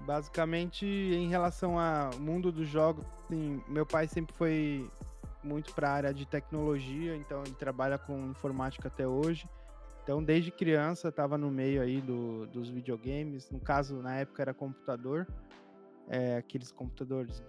[0.00, 4.90] Basicamente, em relação ao mundo dos jogos, assim, meu pai sempre foi
[5.42, 9.48] muito para a área de tecnologia, então ele trabalha com informática até hoje.
[10.02, 13.50] Então, desde criança, estava no meio aí do, dos videogames.
[13.50, 15.26] No caso, na época era computador,
[16.08, 17.42] é, aqueles computadores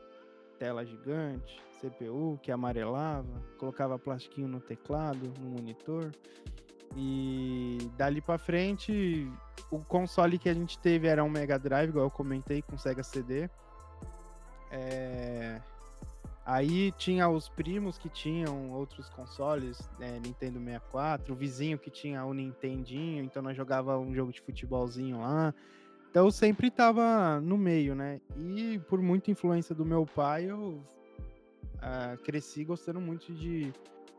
[0.60, 6.12] tela gigante, CPU que amarelava, colocava plastiquinho no teclado, no monitor.
[6.96, 9.28] E dali pra frente,
[9.72, 13.02] o console que a gente teve era um Mega Drive, igual eu comentei, com Sega
[13.02, 13.50] CD.
[14.70, 15.60] É,
[16.46, 22.26] Aí tinha os primos que tinham outros consoles, né, Nintendo 64, o vizinho que tinha
[22.26, 25.54] o Nintendinho, então nós jogava um jogo de futebolzinho lá.
[26.10, 28.20] Então eu sempre tava no meio, né?
[28.36, 30.84] E por muita influência do meu pai, eu
[31.80, 33.72] ah, cresci gostando muito de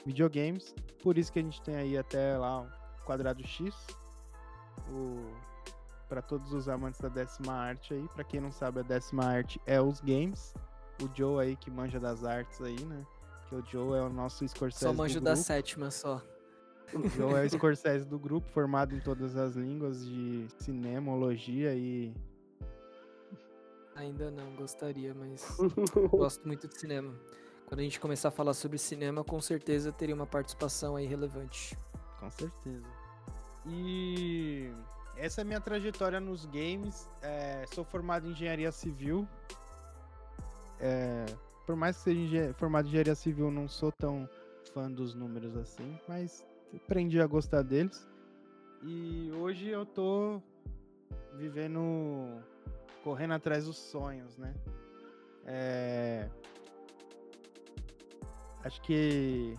[0.06, 0.74] videogames.
[1.02, 3.74] Por isso que a gente tem aí até lá o quadrado X,
[4.88, 5.52] o
[6.08, 8.06] para todos os amantes da décima arte aí.
[8.14, 10.54] Para quem não sabe, a décima arte é os games.
[11.00, 13.06] O Joe aí que manja das artes aí, né?
[13.48, 16.22] Que o Joe é o nosso Scorsese Só manjo da sétima só.
[16.94, 22.14] O Joe é o Scorsese do grupo, formado em todas as línguas de cinemologia e
[23.94, 25.56] Ainda não, gostaria, mas
[26.10, 27.14] gosto muito de cinema.
[27.66, 31.78] Quando a gente começar a falar sobre cinema, com certeza teria uma participação aí relevante.
[32.18, 32.86] Com certeza.
[33.66, 34.72] E
[35.16, 37.08] essa é a minha trajetória nos games.
[37.20, 39.28] É, sou formado em engenharia civil.
[40.82, 41.24] É,
[41.64, 44.28] por mais que seja formado em engenharia civil, não sou tão
[44.74, 48.04] fã dos números assim, mas aprendi a gostar deles.
[48.82, 50.42] E hoje eu tô
[51.34, 52.42] vivendo,
[53.04, 54.52] correndo atrás dos sonhos, né?
[55.44, 56.28] É,
[58.64, 59.56] acho que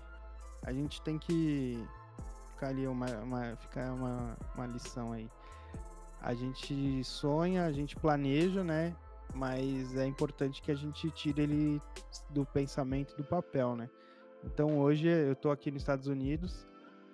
[0.63, 1.81] a gente tem que
[2.49, 5.29] ficar ali uma, uma, ficar uma, uma lição aí.
[6.21, 8.93] A gente sonha, a gente planeja, né?
[9.34, 11.82] Mas é importante que a gente tire ele
[12.30, 13.89] do pensamento e do papel, né?
[14.43, 16.67] Então hoje eu tô aqui nos Estados Unidos,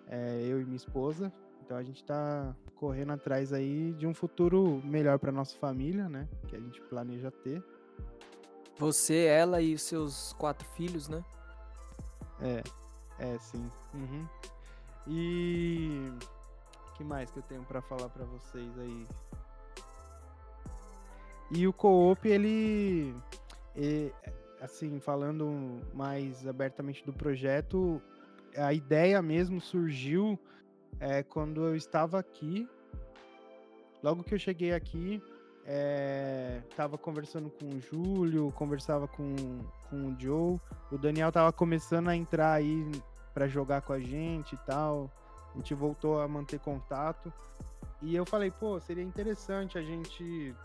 [0.07, 1.31] é, eu e minha esposa.
[1.63, 6.27] Então a gente tá correndo atrás aí de um futuro melhor para nossa família, né?
[6.47, 7.63] Que a gente planeja ter.
[8.77, 11.23] Você, ela e os seus quatro filhos, né?
[12.41, 12.63] É,
[13.19, 13.69] é sim.
[13.93, 14.27] Uhum.
[15.07, 16.11] E
[16.95, 19.07] que mais que eu tenho pra falar pra vocês aí?
[21.51, 23.15] E o co-op ele,
[23.75, 24.11] é,
[24.61, 28.01] assim, falando mais abertamente do projeto,
[28.55, 30.37] a ideia mesmo surgiu
[30.99, 32.67] é, quando eu estava aqui.
[34.03, 35.21] Logo que eu cheguei aqui,
[35.65, 39.35] é, tava conversando com o Júlio, conversava com,
[39.89, 40.59] com o Joe.
[40.91, 42.89] O Daniel tava começando a entrar aí
[43.33, 45.11] pra jogar com a gente e tal.
[45.53, 47.31] A gente voltou a manter contato.
[48.01, 50.55] E eu falei, pô, seria interessante a gente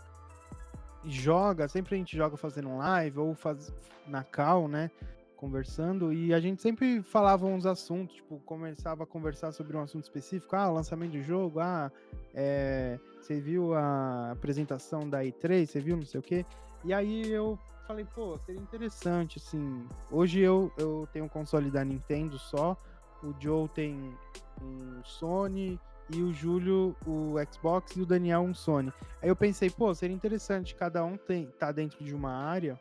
[1.05, 3.73] joga, sempre a gente joga fazendo um live ou faz
[4.07, 4.89] na cal, né?
[5.35, 10.03] Conversando, e a gente sempre falava uns assuntos, tipo, começava a conversar sobre um assunto
[10.03, 11.91] específico, ah, lançamento do jogo, ah,
[12.33, 16.45] é, você viu a apresentação da E3, você viu não sei o quê.
[16.83, 19.85] E aí eu falei, pô, seria interessante, assim.
[20.09, 22.77] Hoje eu, eu tenho um console da Nintendo só,
[23.21, 24.13] o Joe tem
[24.61, 28.91] um Sony e o Júlio o Xbox e o Daniel um Sony.
[29.21, 32.79] Aí eu pensei, pô, seria interessante, cada um tem, tá dentro de uma área,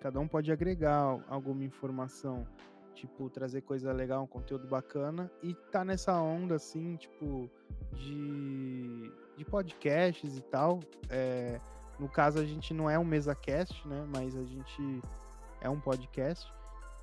[0.00, 2.46] cada um pode agregar alguma informação,
[2.94, 7.50] tipo, trazer coisa legal, um conteúdo bacana, e tá nessa onda, assim, tipo,
[7.92, 10.80] de, de podcasts e tal.
[11.08, 11.60] É,
[11.98, 14.06] no caso, a gente não é um mesa cast, né?
[14.14, 15.02] Mas a gente
[15.60, 16.52] é um podcast.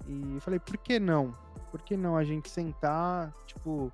[0.07, 1.33] E eu falei, por que não?
[1.71, 3.91] Por que não a gente sentar, tipo,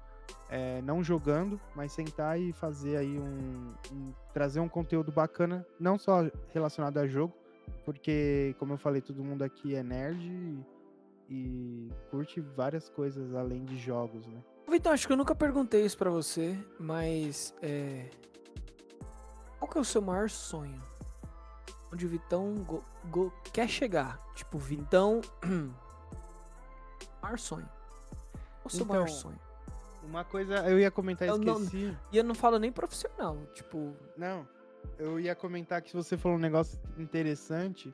[0.49, 5.97] é, não jogando, mas sentar e fazer aí um, um- trazer um conteúdo bacana, não
[5.97, 6.21] só
[6.53, 7.33] relacionado a jogo,
[7.85, 10.65] porque, como eu falei, todo mundo aqui é nerd e,
[11.29, 14.43] e curte várias coisas além de jogos, né?
[14.69, 18.09] Vitão, acho que eu nunca perguntei isso pra você, mas é.
[19.59, 20.81] Qual que é o seu maior sonho?
[21.93, 24.17] Onde o Vitão go- go- quer chegar?
[24.33, 25.19] Tipo, Vitão.
[27.21, 27.67] maior sonho.
[28.61, 29.39] Qual o seu maior Então, sonho?
[30.03, 31.95] Uma coisa, eu ia comentar, Eu não- esqueci.
[32.11, 34.47] E eu não falo nem profissional, tipo, Não,
[34.97, 37.93] eu ia comentar que você falou um negócio interessante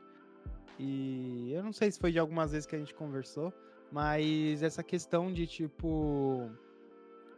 [0.79, 3.53] e eu não sei se foi de algumas vezes que a gente conversou,
[3.91, 6.49] mas essa questão de tipo,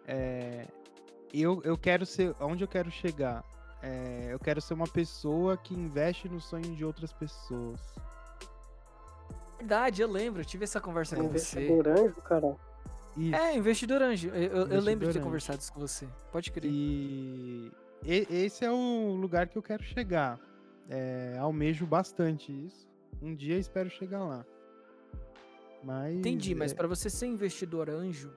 [0.07, 0.67] é,
[1.33, 3.43] eu, eu quero ser, onde eu quero chegar?
[3.81, 7.79] É, eu quero ser uma pessoa que investe no sonho de outras pessoas.
[9.57, 11.67] verdade, eu lembro, eu tive essa conversa com você.
[11.87, 12.55] Anjo, cara.
[13.19, 13.35] Isso.
[13.35, 14.29] É, investidor anjo.
[14.29, 15.25] Eu, eu- eu lembro de Investidor ter anjo.
[15.25, 16.07] conversado isso com você.
[16.31, 16.69] Pode crer.
[16.71, 17.71] E
[18.05, 20.39] esse é o lugar que eu quero chegar.
[20.89, 22.87] É, almejo bastante isso.
[23.21, 24.45] Um dia espero chegar lá.
[25.83, 26.15] Mas.
[26.17, 28.31] Entendi, mas é, pra você ser investidor anjo,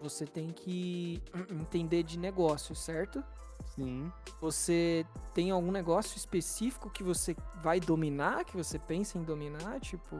[0.00, 3.22] você tem que entender de negócio, certo?
[3.74, 4.10] Sim.
[4.40, 10.16] Você tem algum negócio específico que você vai dominar, que você pensa em dominar, tipo,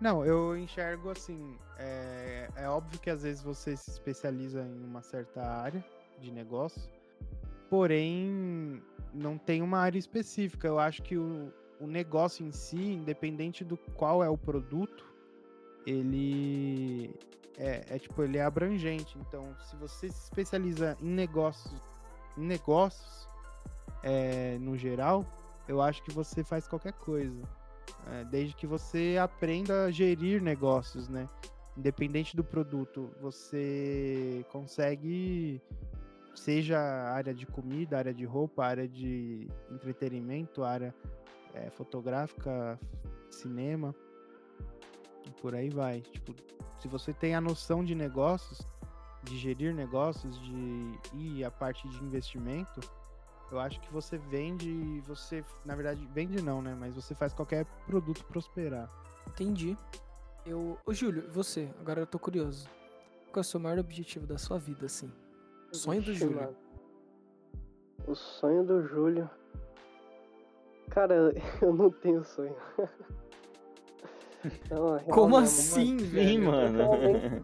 [0.00, 1.58] Não, eu enxergo assim.
[1.78, 5.84] É, é óbvio que às vezes você se especializa em uma certa área
[6.18, 6.82] de negócio,
[7.68, 8.82] porém
[9.12, 10.66] não tem uma área específica.
[10.66, 15.04] Eu acho que o, o negócio em si, independente do qual é o produto,
[15.86, 17.14] ele
[17.58, 19.18] é, é tipo ele é abrangente.
[19.18, 21.78] Então, se você se especializa em negócios,
[22.38, 23.28] em negócios
[24.02, 25.26] é, no geral,
[25.68, 27.59] eu acho que você faz qualquer coisa.
[28.06, 31.28] É, desde que você aprenda a gerir negócios, né?
[31.76, 35.62] Independente do produto, você consegue,
[36.34, 40.94] seja área de comida, área de roupa, área de entretenimento, área
[41.54, 42.78] é, fotográfica,
[43.30, 43.94] cinema,
[45.26, 46.00] e por aí vai.
[46.00, 46.34] Tipo,
[46.78, 48.66] se você tem a noção de negócios,
[49.22, 52.80] de gerir negócios, de e a parte de investimento,
[53.50, 56.76] eu acho que você vende você, na verdade, vende não, né?
[56.78, 58.88] Mas você faz qualquer produto prosperar.
[59.28, 59.76] entendi.
[60.46, 60.78] Eu.
[60.86, 61.68] Ô, Júlio, e você?
[61.80, 62.68] Agora eu tô curioso.
[63.32, 65.12] Qual é o seu maior objetivo da sua vida, assim?
[65.72, 66.36] O sonho do Júlio.
[66.36, 66.56] mano.
[68.06, 69.30] O sonho do Júlio.
[70.90, 71.32] Cara,
[71.62, 72.56] eu não tenho sonho.
[74.70, 76.44] Não, Como assim, Sim, velho?
[76.46, 76.78] mano.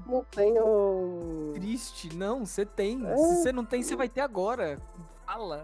[0.06, 1.52] Não tenho.
[1.52, 3.06] Triste, não, você tem.
[3.06, 3.14] É.
[3.14, 4.78] Se você não tem, você vai ter agora.
[5.26, 5.62] Fala,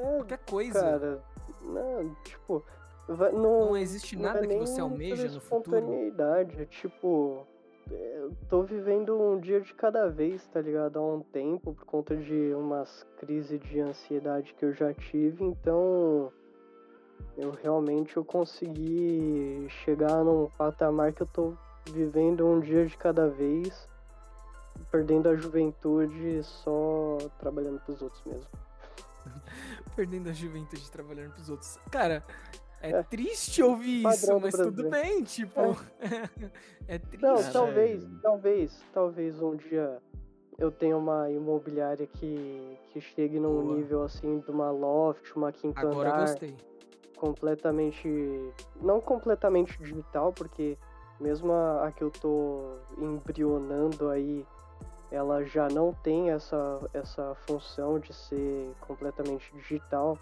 [0.00, 0.80] É, qualquer coisa.
[0.80, 1.22] cara,
[1.62, 2.64] não, tipo,
[3.08, 5.76] vai- não, não existe não nada é que você almeja no futuro.
[5.76, 7.46] espontaneidade, é tipo,
[7.90, 10.98] é, eu tô vivendo um dia de cada vez, tá ligado?
[10.98, 16.32] Há um tempo, por conta de umas crises de ansiedade que eu já tive, então
[17.36, 21.54] eu realmente eu consegui chegar num patamar que eu tô
[21.90, 23.88] vivendo um dia de cada vez,
[24.90, 28.48] perdendo a juventude só trabalhando pros outros mesmo.
[29.96, 31.78] Perdendo a juventude trabalhando pros outros.
[31.90, 32.24] Cara,
[32.80, 33.02] é, É.
[33.02, 35.60] triste ouvir Padrão isso, mas tudo bem, tipo.
[36.88, 37.22] É, triste.
[37.22, 39.98] Não, talvez, é- talvez, talvez um dia
[40.58, 43.76] eu tenha uma imobiliária que, que chegue num Boa.
[43.76, 46.54] nível assim de uma loft, uma quinta Agora eu andar, gostei.
[47.16, 48.08] completamente.
[48.80, 50.76] Não completamente digital, porque
[51.18, 54.46] mesmo a, a que eu tô embrionando aí,
[55.10, 60.18] ela já não tem essa, essa função de ser completamente digital.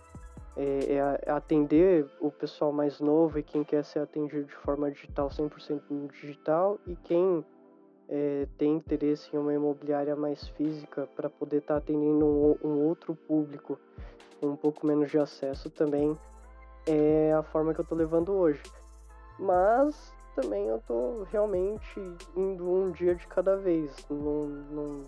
[0.57, 4.90] É, é é atender o pessoal mais novo e quem quer ser atendido de forma
[4.90, 7.44] digital, 100% no digital, e quem
[8.09, 13.14] é, tem interesse em uma imobiliária mais física para poder estar atendendo um, um outro
[13.14, 13.79] público
[14.40, 16.18] com um pouco menos de acesso também
[16.87, 18.62] é a forma que eu tô levando hoje.
[19.38, 22.01] Mas também eu tô realmente
[22.37, 23.92] indo um dia de cada vez.
[24.09, 25.05] Não, não...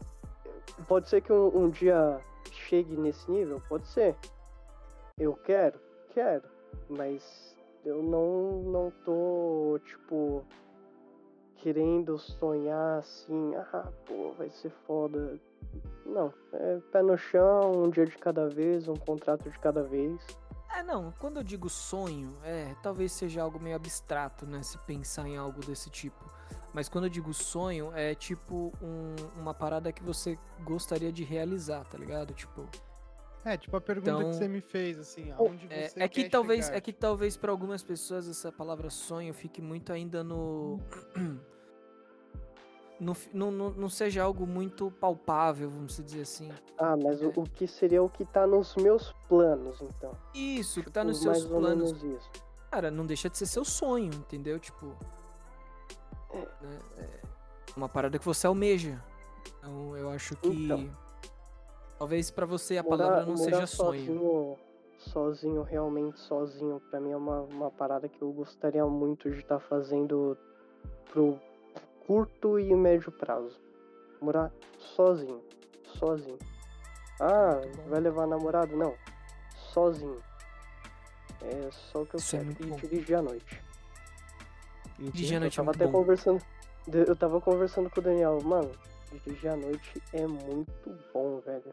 [0.88, 3.62] Pode ser que um, um dia chegue nesse nível?
[3.68, 4.16] Pode ser.
[5.16, 5.78] Eu quero?
[6.08, 6.42] Quero.
[6.88, 10.44] Mas eu não, não tô, tipo,
[11.56, 15.38] querendo sonhar assim, ah, pô, vai ser foda.
[16.04, 20.20] Não, é pé no chão, um dia de cada vez, um contrato de cada vez.
[20.74, 24.62] É, não, quando eu digo sonho, é, talvez seja algo meio abstrato, né?
[24.62, 26.30] Se pensar em algo desse tipo.
[26.72, 31.84] Mas quando eu digo sonho, é tipo um- uma parada que você gostaria de realizar,
[31.84, 32.32] tá ligado?
[32.32, 32.68] Tipo,
[33.44, 36.22] É, tipo a pergunta Então- que você me fez, assim, aonde é, você é que
[36.24, 36.76] quer talvez, chegar?
[36.76, 40.78] é que talvez para algumas pessoas essa palavra sonho fique muito ainda no
[43.00, 43.16] não,
[43.50, 46.50] não, não, seja algo muito palpável, vamos dizer assim.
[46.78, 47.26] Ah, mas É.
[47.26, 50.12] o, o que seria o que tá nos meus planos, então?
[50.34, 51.94] Isso, que tá Tipo, nos seus planos.
[52.70, 54.58] Cara, não deixa de ser seu sonho, entendeu?
[54.58, 54.94] Tipo.
[56.32, 56.38] É.
[56.38, 57.20] né, é
[57.76, 59.02] uma parada que você almeja.
[59.58, 60.48] Então eu acho que.
[60.48, 60.90] Então.
[61.98, 64.06] Talvez pra você a Morar- palavra não seja sonho.
[64.06, 64.58] Sozinho,
[64.98, 69.58] sozinho, realmente sozinho, pra mim é uma, uma parada que eu gostaria muito de estar
[69.60, 70.36] fazendo
[71.12, 71.38] pro
[72.10, 73.56] curto e médio prazo.
[74.20, 75.40] morar sozinho.
[75.96, 76.38] Sozinho.
[77.20, 78.76] Ah, vai levar namorado?
[78.76, 78.96] Não.
[79.72, 80.16] Sozinho.
[81.40, 82.66] É só o que eu Isso é quero.
[82.66, 83.62] muito e dirigir à noite.
[84.98, 85.98] Dirigir à Eu noite é tava muito até bom.
[86.00, 86.42] conversando.
[86.92, 88.72] Eu tava conversando com o Daniel, mano.
[89.24, 91.72] Dirigir à noite é muito bom, velho.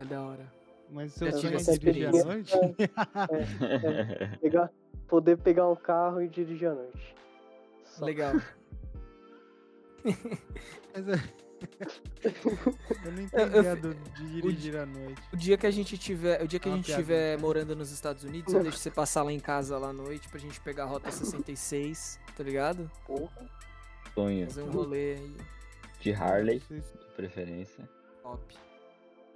[0.00, 0.52] É da hora.
[0.90, 2.52] Mas seu Eu sonho tive é essa dirigir à noite?
[2.56, 2.90] experiência.
[4.42, 4.70] Pegar,
[5.06, 7.14] poder pegar um carro e dirigir à noite.
[7.84, 8.04] Só.
[8.04, 8.32] Legal.
[10.94, 11.40] Mas é-
[13.04, 15.22] eu não Eu- entendi eu a fi- do de dirigir à noite.
[15.32, 17.90] O dia que a gente tiver, o dia que a Uma gente estiver morando nos
[17.90, 20.84] Estados Unidos, eu deixo você passar lá em casa lá à noite pra gente pegar
[20.84, 22.90] a rota 66, tá ligado?
[23.06, 23.46] Porra.
[24.14, 25.36] Sonho Fazer um rolê aí,
[26.00, 26.82] de Harley, de
[27.14, 27.88] preferência.
[28.22, 28.56] top.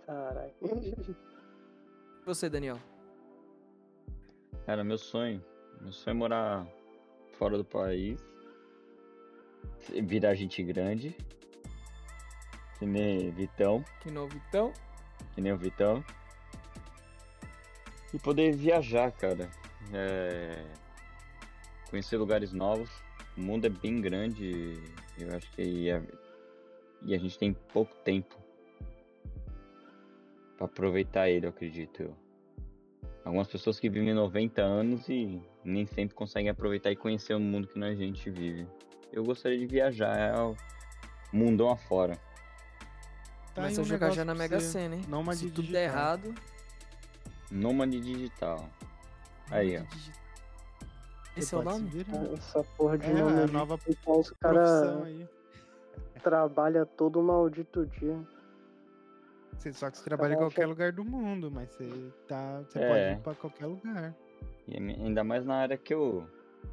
[0.06, 0.52] Caralho.
[0.62, 2.78] E você, Daniel?
[4.66, 5.44] Cara, meu sonho.
[5.80, 6.66] Meu sonho é morar
[7.38, 8.18] fora do país.
[10.02, 11.16] Virar gente grande.
[12.78, 13.84] Que nem Vitão.
[14.00, 14.72] Que novo então?
[15.34, 16.04] Que nem o Vitão.
[18.12, 19.50] E poder viajar, cara.
[19.92, 20.64] É,
[21.94, 22.90] Conhecer lugares novos.
[23.36, 24.80] O mundo é bem grande.
[25.16, 26.02] Eu acho que e a...
[27.02, 28.36] e a gente tem pouco tempo
[30.56, 32.02] pra aproveitar ele, eu acredito.
[32.02, 32.16] eu.
[33.24, 37.66] Algumas pessoas que vivem 90 anos e nem sempre conseguem aproveitar e conhecer o mundo
[37.68, 38.66] que a gente vive.
[39.12, 40.56] Eu gostaria de viajar é o
[41.32, 42.16] mundão afora.
[43.54, 44.58] Tá Começa a um jogar já na Mega.
[44.60, 45.02] Sena, hein?
[45.08, 45.80] Nômade Se tudo digital.
[45.80, 46.34] der errado.
[47.50, 48.68] Nômade digital.
[49.50, 49.82] Aí, ó.
[51.36, 51.90] Esse é o nome?
[52.36, 55.28] Essa porra de É, nome aí, nova então os caras aí.
[56.22, 58.18] trabalham todo maldito dia.
[59.58, 62.88] Você, só que você trabalha em qualquer lugar do mundo, mas você, tá, você É.
[62.88, 64.14] pode ir pra qualquer lugar.
[64.66, 66.26] E ainda mais na área que eu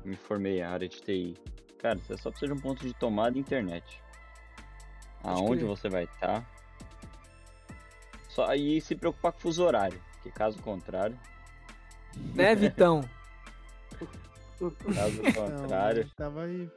[0.05, 1.37] me formei, a área de TI.
[1.77, 4.01] Cara, você só precisa de um ponto de tomada e internet.
[5.23, 6.45] Aonde você vai estar.
[8.29, 9.99] Só aí se preocupar com o fuso horário.
[10.13, 11.17] Porque caso contrário,
[12.35, 13.01] Né, Vitão?
[14.93, 16.69] caso Não, contrário, eu tava aí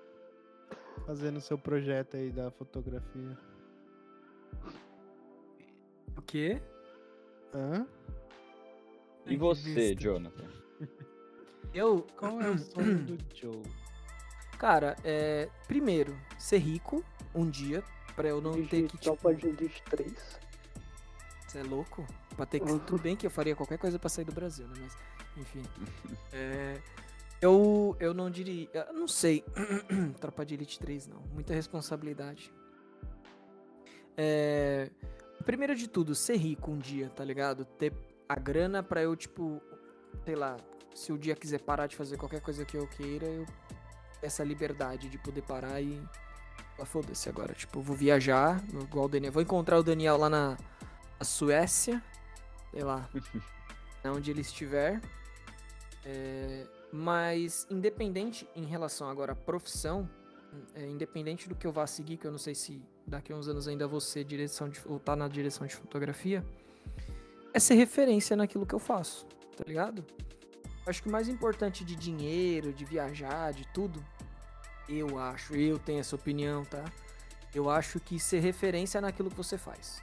[1.06, 3.38] fazendo seu projeto aí da fotografia.
[6.16, 6.60] O quê?
[7.54, 7.86] Hã?
[9.26, 10.02] E você, besta.
[10.02, 10.63] Jonathan?
[11.72, 13.62] Eu, Qual é o sonho do Joe?
[14.58, 17.04] cara, é, primeiro, ser rico
[17.34, 17.82] um dia,
[18.14, 20.40] pra eu não ter Dirigir que, tipo, tropa de Elite 3.
[21.46, 22.06] Você é louco?
[22.36, 22.66] Pra ter que.
[22.80, 24.74] Tudo bem que eu faria qualquer coisa pra sair do Brasil, né?
[24.80, 24.96] Mas,
[25.36, 25.62] enfim.
[26.32, 26.80] É,
[27.40, 28.68] eu, eu não diria.
[28.72, 29.44] Eu não sei.
[30.18, 31.20] Tropa de Elite 3, não.
[31.32, 32.52] Muita responsabilidade.
[34.16, 34.90] É,
[35.44, 37.64] primeiro de tudo, ser rico um dia, tá ligado?
[37.64, 37.92] Ter
[38.28, 39.60] a grana pra eu, tipo.
[40.24, 40.56] Sei lá.
[40.94, 43.46] Se o dia quiser parar de fazer qualquer coisa que eu queira, eu.
[44.22, 46.00] Essa liberdade de poder parar e.
[46.78, 47.52] Ah, foda-se agora.
[47.52, 49.32] Tipo, eu vou viajar, igual o Daniel.
[49.32, 50.56] Vou encontrar o Daniel lá na,
[51.18, 52.02] na Suécia.
[52.70, 53.08] Sei lá.
[54.10, 55.00] onde ele estiver.
[56.04, 60.08] É, mas, independente em relação agora à profissão,
[60.74, 63.48] é, independente do que eu vá seguir, que eu não sei se daqui a uns
[63.48, 66.44] anos ainda vou ser direção de, ou tá na direção de fotografia,
[67.52, 69.26] é ser referência naquilo que eu faço,
[69.56, 70.04] tá ligado?
[70.86, 74.04] Acho que o mais importante de dinheiro, de viajar, de tudo,
[74.88, 76.84] eu acho, eu tenho essa opinião, tá?
[77.54, 80.02] Eu acho que ser referência naquilo que você faz.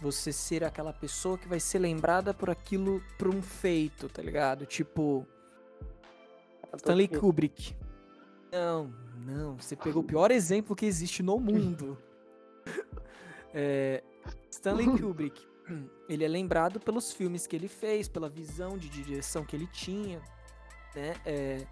[0.00, 4.66] Você ser aquela pessoa que vai ser lembrada por aquilo, por um feito, tá ligado?
[4.66, 5.26] Tipo,
[6.76, 7.76] Stanley Kubrick.
[8.50, 8.92] Não,
[9.24, 11.96] não, você pegou o pior exemplo que existe no mundo.
[13.54, 14.04] É,
[14.50, 15.48] Stanley Kubrick.
[16.08, 20.20] Ele é lembrado pelos filmes que ele fez, pela visão de direção que ele tinha,
[20.94, 21.14] né?
[21.26, 21.66] É,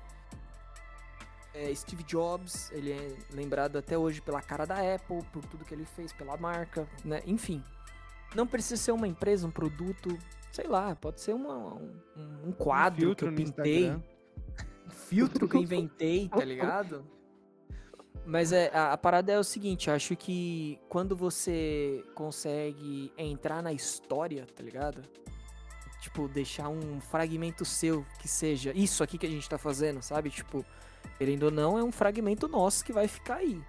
[1.55, 5.73] é, Steve Jobs, ele é lembrado até hoje pela cara da Apple, por tudo que
[5.73, 7.23] ele fez, pela marca, né?
[7.27, 7.63] Enfim,
[8.35, 10.19] não precisa ser uma empresa, um produto,
[10.53, 11.95] sei lá, pode ser uma- um,
[12.49, 13.85] um quadro que filtro eu pintei,
[14.87, 17.07] um filtro que eu inventei, tá ligado?
[18.27, 23.73] Mas é, a, a parada é o seguinte, acho que quando você consegue entrar na
[23.73, 25.01] história, tá ligado?
[26.01, 30.29] Tipo, deixar um fragmento seu que seja isso aqui que a gente tá fazendo, sabe?
[30.29, 30.67] Tipo,
[31.17, 33.63] querendo ou não, é um fragmento nosso que vai ficar aí.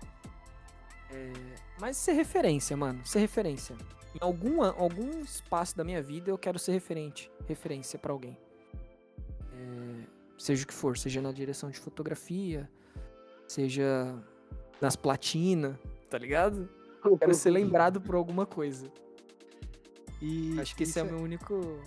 [1.12, 1.34] É,
[1.80, 3.76] mas ser referência, mano, ser referência.
[4.16, 8.36] Em alguma, algum espaço da minha vida eu quero ser referente, referência pra alguém.
[9.54, 12.68] É, seja o que for, seja na direção de fotografia,
[13.48, 14.18] seja
[14.82, 15.76] nas platinas,
[16.10, 16.70] tá ligado?
[17.20, 18.92] Quero ser lembrado por alguma coisa.
[20.22, 21.80] E Acho que esse é o meu único.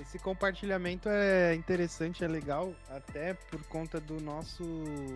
[0.00, 4.64] Esse compartilhamento é interessante, é legal, até por conta do nosso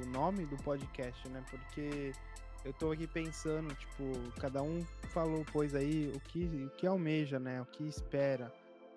[0.09, 1.43] nome do podcast, né?
[1.51, 2.13] Porque
[2.65, 4.05] eu tô aqui pensando, tipo,
[4.39, 7.63] cada um falou, pois aí, o que, o que almeja, né?
[7.63, 8.53] O que espera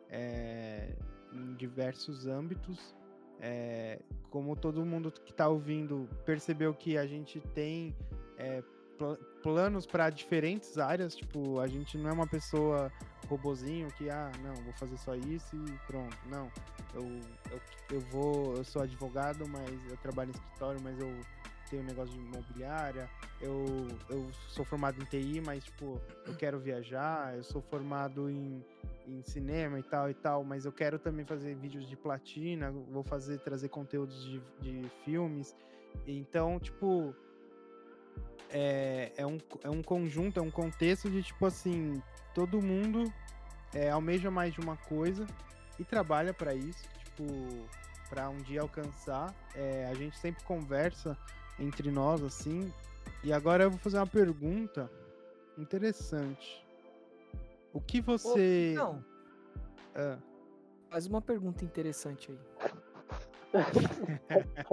[0.09, 0.89] é,
[1.31, 2.95] em diversos âmbitos.
[3.39, 7.95] É, como todo mundo que tá ouvindo percebeu que a gente tem
[8.38, 8.63] é,
[8.97, 12.91] pla- planos para diferentes áreas, tipo, a gente não é uma pessoa
[13.27, 16.17] robozinho que, ah, não, vou fazer só isso e pronto.
[16.27, 16.51] Não,
[16.93, 17.03] eu,
[17.51, 17.61] eu,
[17.91, 21.13] eu vou, eu sou advogado, mas eu trabalho em escritório, mas eu
[21.70, 23.09] tenho um negócio de imobiliária,
[23.41, 28.63] eu, eu sou formado em TI, mas, tipo, eu quero viajar, eu sou formado em,
[29.07, 33.03] em cinema e tal e tal, mas eu quero também fazer vídeos de platina, vou
[33.03, 35.55] fazer, trazer conteúdos de, de filmes.
[36.05, 37.15] Então, tipo,
[38.49, 42.01] é, é, um, é um conjunto, é um contexto de, tipo assim,
[42.34, 43.11] todo mundo
[43.74, 45.26] é, almeja mais de uma coisa
[45.80, 47.26] e trabalha para isso, tipo,
[48.09, 49.34] para um dia alcançar.
[49.55, 51.18] É, a gente sempre conversa
[51.60, 52.72] entre nós, assim.
[53.24, 54.89] E agora eu vou fazer uma pergunta
[55.58, 56.64] interessante.
[57.74, 58.74] O que você.
[58.76, 59.03] Não,
[59.95, 60.18] Ah,
[60.89, 62.39] faz uma pergunta interessante aí.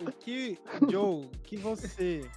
[0.00, 0.58] o que,
[0.90, 2.28] Joe, o que você.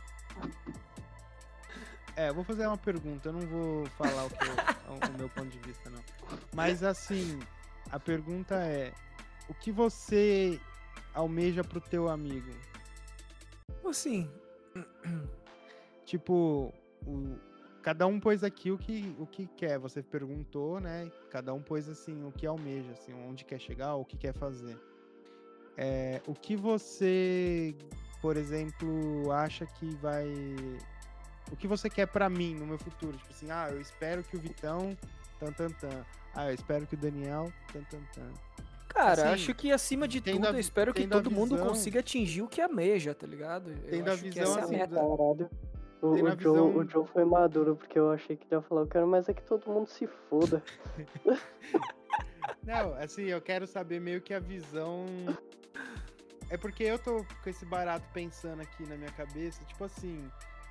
[2.16, 5.48] É, eu vou fazer uma pergunta, eu não vou falar o, eu- o meu ponto
[5.50, 6.04] de vista, não.
[6.54, 7.40] Mas assim,
[7.90, 8.94] a pergunta é:
[9.50, 10.60] o que você
[11.14, 12.52] almeja pro teu amigo?
[13.88, 14.30] Assim,
[16.06, 16.74] Tipo,
[17.06, 17.38] o-
[17.82, 19.80] cada um pôs aqui o que, o que quer.
[19.80, 21.10] Você perguntou, né?
[21.30, 24.78] Cada um pôs assim o que almeja, assim, onde quer chegar, o que quer fazer.
[25.78, 27.74] É, o que você,
[28.22, 30.28] por exemplo, acha que vai.
[31.52, 33.18] O que você quer pra mim no meu futuro?
[33.18, 34.98] Tipo assim, ah, eu espero que o Vitão.
[35.40, 36.06] Tan, tan, tan.
[36.36, 37.52] Ah, eu espero que o Daniel.
[37.74, 38.32] Tan, tan, tan.
[38.94, 42.00] Cara, Assim, acho que acima de tudo, a eu espero que todo mundo visão- consiga
[42.00, 43.72] atingir o que almeja, tá ligado?
[43.72, 44.96] Eu Tendo a acho que visão, essa é a assim, meta.
[44.96, 45.50] da- Caralho.
[46.02, 48.62] O, Tem o, Joe, o visão- Joe foi maduro, porque eu achei que ele ia
[48.64, 50.64] falar, eu quero mais é que todo mundo se foda.
[52.64, 55.06] Não, assim, eu quero saber meio que a visão.
[56.50, 60.18] É porque eu tô com esse barato pensando aqui na minha cabeça, tipo assim,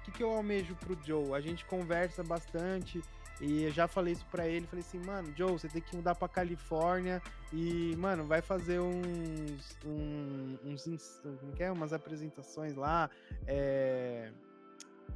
[0.01, 1.33] o que, que eu almejo pro Joe?
[1.33, 3.01] A gente conversa bastante
[3.41, 6.15] e eu já falei isso pra ele, falei assim, mano, Joe, você tem que mudar
[6.15, 7.23] pra Califórnia
[7.53, 9.77] e, mano, vai fazer uns.
[9.85, 10.87] uns.
[10.87, 11.71] ins- como que é?
[11.73, 13.09] Umas apresentações lá.
[13.47, 14.31] É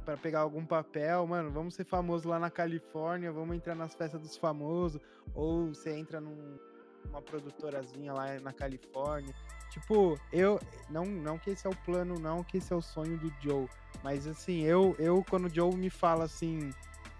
[0.03, 4.21] para pegar algum papel, mano, vamos ser famoso lá na Califórnia, vamos entrar nas festas
[4.21, 5.01] dos famosos,
[5.33, 6.59] ou você entra num-
[7.05, 9.33] numa produtorazinha lá na Califórnia.
[9.71, 10.59] Tipo, eu
[10.91, 13.67] não não que esse é o plano, não que esse é o sonho do Joe,
[14.03, 16.71] mas assim, eu eu quando o Joe me fala assim,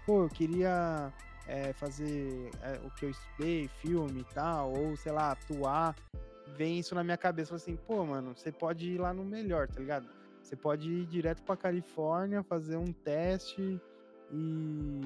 [0.06, 1.12] pô, eu queria
[1.46, 5.94] é, fazer é, o que eu estudei, filme e tal, ou sei lá, atuar,
[6.56, 9.80] vem isso na minha cabeça, assim, pô, mano, você pode ir lá no melhor, tá
[9.80, 10.08] ligado?
[10.40, 13.80] Você pode ir direto pra Califórnia, fazer um teste
[14.32, 15.00] e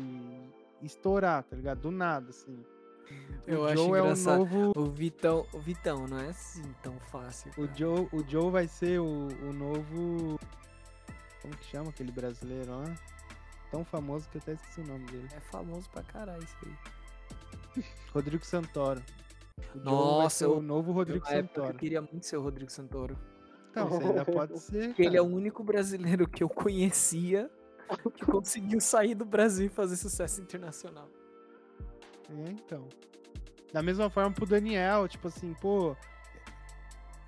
[0.83, 1.81] estourar, tá ligado?
[1.81, 2.63] Do nada, assim.
[3.47, 4.39] Eu o acho Joe é o engraçado.
[4.39, 4.73] novo.
[4.77, 7.51] O Vitão, o Vitão não é assim tão fácil.
[7.53, 7.73] O cara.
[7.75, 10.39] Joe, o Joe vai ser o, o novo.
[11.43, 12.95] Como que chama aquele brasileiro lá?
[13.71, 15.29] Tão famoso que eu até esqueci o nome dele.
[15.35, 17.85] É famoso pra caralho isso aí.
[18.13, 19.03] Rodrigo Santoro.
[19.75, 21.77] O Nossa, ser eu- o novo Rodrigo eu Santoro.
[21.79, 23.17] queria muito ser o Rodrigo Santoro.
[23.71, 24.89] Então, você ainda pode ser.
[24.89, 27.49] Porque ele é o único brasileiro que eu conhecia
[28.15, 31.09] que conseguiu sair do Brasil e fazer sucesso internacional.
[32.31, 32.89] É, então.
[33.73, 35.97] Da mesma forma pro Daniel, tipo assim, pô,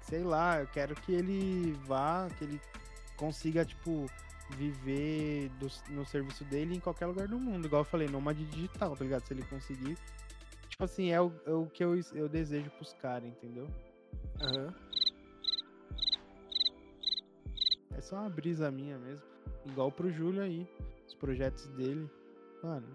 [0.02, 2.60] sei lá, eu quero que ele vá, que ele
[3.16, 4.06] consiga, tipo,
[4.56, 7.66] viver do- no serviço dele em qualquer lugar do mundo.
[7.66, 9.26] Igual eu falei, nômade digital, tá ligado?
[9.26, 9.96] Se ele conseguir.
[10.68, 13.68] Tipo assim, é o, é o que eu, eu desejo pros caras, entendeu?
[14.42, 14.74] Aham.
[17.96, 19.26] É só uma brisa minha mesmo.
[19.66, 20.66] Igual pro Júlio aí.
[21.06, 22.10] Os projetos dele.
[22.62, 22.86] Mano,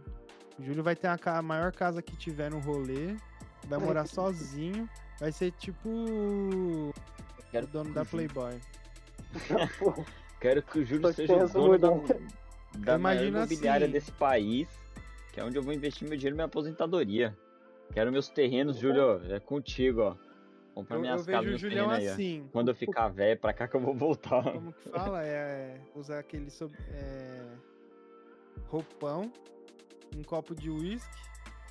[0.58, 3.16] o Júlio vai ter a, a maior casa que tiver no rolê.
[3.68, 4.90] Vai morar sozinho.
[5.20, 6.94] Vai ser tipo o
[7.72, 8.60] dono da Playboy.
[10.40, 11.90] Quero que o Júlio seja o dono da,
[12.80, 14.68] da maior Imagina imobiliária assim- desse país,
[15.34, 17.36] que é onde eu vou investir meu dinheiro e minha aposentadoria.
[17.94, 20.16] Quero meus terrenos, Júlio, é contigo, ó.
[20.76, 22.14] Comprar Eu, eu minhas vejo casas, o meus Julião terrenos aí, ó.
[22.14, 22.50] assim.
[22.52, 24.44] Quando eu ficar velho, pra cá que eu vou voltar.
[24.52, 25.24] Como que fala?
[25.24, 27.44] É usar aquele sob, é,
[28.68, 29.32] roupão,
[30.16, 31.18] um copo de uísque,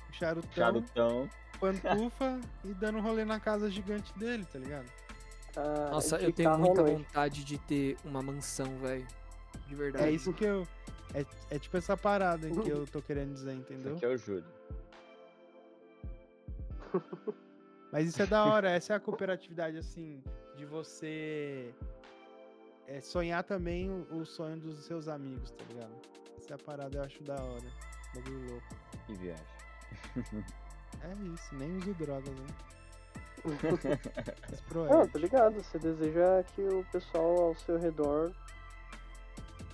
[0.09, 1.29] um charutão, Charutão.
[1.59, 4.91] pantufa e dando rolê na casa gigante dele, tá ligado?
[5.57, 9.07] Ah, Nossa, eu tenho muita vontade de ter uma mansão, velho.
[9.67, 10.05] De verdade.
[10.05, 10.67] É isso que eu.
[11.13, 13.95] É, é tipo essa parada que eu tô querendo dizer, entendeu?
[13.95, 14.45] Aqui é o Júlio.
[17.91, 20.21] Mas isso é da hora, essa é a cooperatividade, assim,
[20.55, 21.73] de você
[22.85, 25.95] é sonhar também o, o sonho dos seus amigos, tá ligado?
[26.37, 27.65] Essa é a parada eu acho da hora.
[28.13, 28.75] Bagulho louco.
[29.07, 29.45] Que viagem.
[31.01, 32.47] É isso, nem uso drogas, né?
[34.73, 35.55] Não, tá ligado.
[35.55, 38.31] Você deseja que o pessoal ao seu redor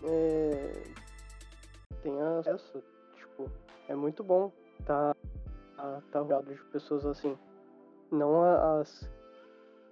[0.04, 0.84] é,
[2.02, 2.84] tenha acesso.
[3.16, 3.50] Tipo,
[3.88, 4.52] é muito bom
[4.86, 5.16] tá,
[5.76, 7.38] tá, tá rodeado de pessoas assim.
[8.12, 8.44] Não
[8.80, 9.10] as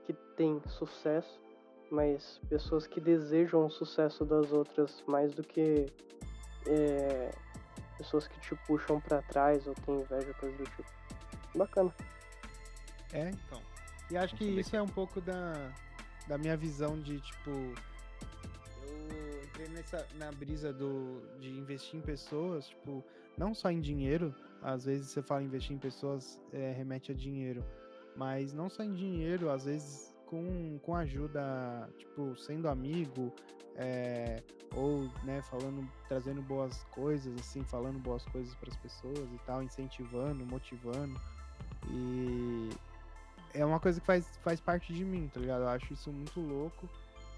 [0.05, 1.39] que têm sucesso,
[1.89, 5.91] mas pessoas que desejam o sucesso das outras mais do que
[6.67, 7.31] é,
[7.97, 10.91] pessoas que te puxam pra trás ou têm inveja, coisa do tipo.
[11.55, 11.93] Bacana.
[13.13, 13.70] É, então.
[14.11, 15.71] E acho que isso é um pouco da,
[16.27, 17.49] da minha visão de, tipo.
[17.49, 23.03] Eu entrei nessa, na brisa do, de investir em pessoas, tipo,
[23.37, 24.35] não só em dinheiro.
[24.61, 27.63] Às vezes você fala investir em pessoas, é, remete a dinheiro.
[28.15, 33.33] Mas não só em dinheiro, às vezes com, com ajuda, tipo, sendo amigo,
[33.75, 34.43] é,
[34.75, 39.63] ou, né, falando, trazendo boas coisas, assim, falando boas coisas para as pessoas e tal,
[39.63, 41.19] incentivando, motivando.
[41.89, 42.69] E
[43.53, 45.61] é uma coisa que faz, faz parte de mim, tá ligado?
[45.61, 46.89] Eu acho isso muito louco.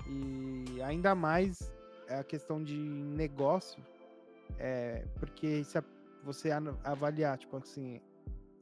[0.07, 1.72] E ainda mais
[2.09, 3.82] a questão de negócio,
[4.59, 5.82] é, porque se
[6.24, 6.51] você
[6.84, 8.01] avaliar, tipo assim,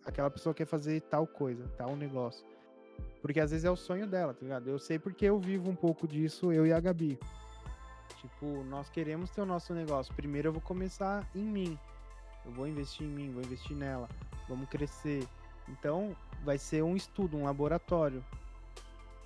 [0.06, 2.46] aquela pessoa quer fazer tal coisa, tal negócio.
[3.22, 4.68] Porque às vezes é o sonho dela, tá ligado?
[4.70, 7.20] Eu sei porque eu vivo um pouco disso, eu e a Gabi.
[8.20, 10.14] Tipo, nós queremos ter o nosso negócio.
[10.14, 11.80] Primeiro eu vou começar em mim.
[12.46, 14.10] Eu vou investir em mim, vou investir nela.
[14.48, 15.28] Vamos crescer.
[15.70, 18.24] Então, vai ser um estudo, um laboratório.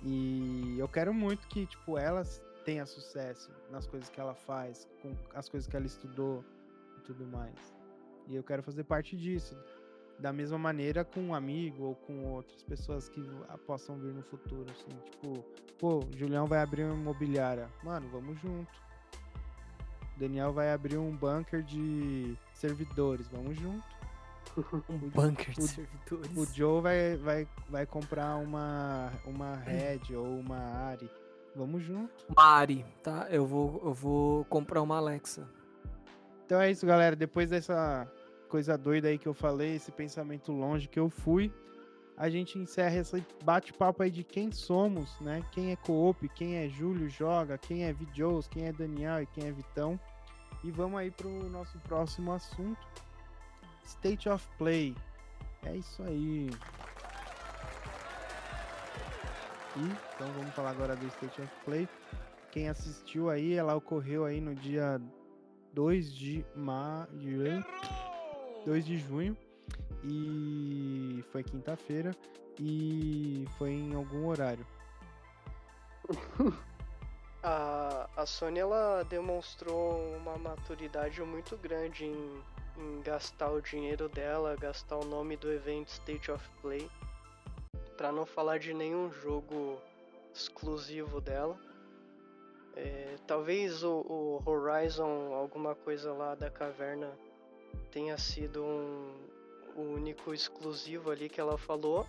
[0.02, 2.22] E eu quero muito que, tipo, ela
[2.64, 6.44] tenha sucesso nas coisas que ela faz, com as coisas que ela estudou
[6.98, 7.74] e tudo mais.
[8.28, 9.56] E eu quero fazer parte disso.
[10.18, 13.22] Da mesma maneira com um amigo ou com outras pessoas que
[13.66, 14.98] possam vir no futuro, assim.
[15.10, 15.44] Tipo,
[15.78, 17.68] pô, Julião vai abrir uma imobiliária.
[17.82, 18.86] Mano, vamos junto.
[20.16, 23.28] Daniel vai abrir um bunker de servidores.
[23.28, 23.95] Vamos junto.
[24.88, 26.36] Um bunker de o- servidores.
[26.36, 31.10] O Joe vai, vai, vai comprar uma, uma Red ou uma Ari.
[31.54, 32.12] Vamos junto.
[32.36, 33.26] Mari, tá?
[33.30, 35.48] Eu vou, eu vou comprar uma Alexa.
[36.44, 37.16] Então é isso, galera.
[37.16, 38.06] Depois dessa
[38.48, 41.50] coisa doida aí que eu falei, esse pensamento longe que eu fui,
[42.16, 45.42] a gente encerra esse bate-papo aí de quem somos, né?
[45.50, 49.46] Quem é Coop, quem é Júlio Joga, quem é Vidjos, quem é Daniel e quem
[49.48, 49.98] é Vitão.
[50.62, 52.86] E vamos aí pro nosso próximo assunto.
[53.86, 54.94] State of Play.
[55.64, 56.50] É isso aí.
[59.76, 59.80] E,
[60.14, 61.88] então vamos falar agora do State of Play.
[62.50, 65.00] Quem assistiu aí, ela ocorreu aí no dia
[65.72, 67.64] 2 de maio,
[68.64, 69.36] 2 de junho
[70.02, 72.14] e foi quinta-feira
[72.58, 74.66] e foi em algum horário.
[77.48, 82.42] A, a Sony ela demonstrou uma maturidade muito grande em,
[82.78, 86.90] em gastar o dinheiro dela, gastar o nome do evento State of Play,
[87.96, 89.80] para não falar de nenhum jogo
[90.34, 91.58] exclusivo dela.
[92.74, 97.10] É, talvez o, o Horizon, alguma coisa lá da caverna,
[97.90, 99.14] tenha sido um,
[99.74, 102.06] o único exclusivo ali que ela falou,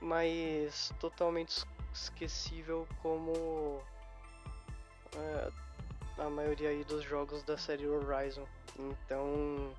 [0.00, 3.80] mas totalmente es- esquecível como
[5.16, 5.50] é,
[6.20, 8.46] a maioria aí dos jogos da série Horizon.
[8.78, 9.72] Então,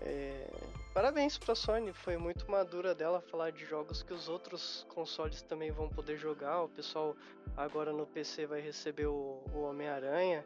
[0.00, 0.50] é,
[0.92, 5.70] parabéns pra Sony, foi muito madura dela falar de jogos que os outros consoles também
[5.70, 6.62] vão poder jogar.
[6.62, 7.16] O pessoal
[7.56, 10.44] agora no PC vai receber o, o Homem-Aranha.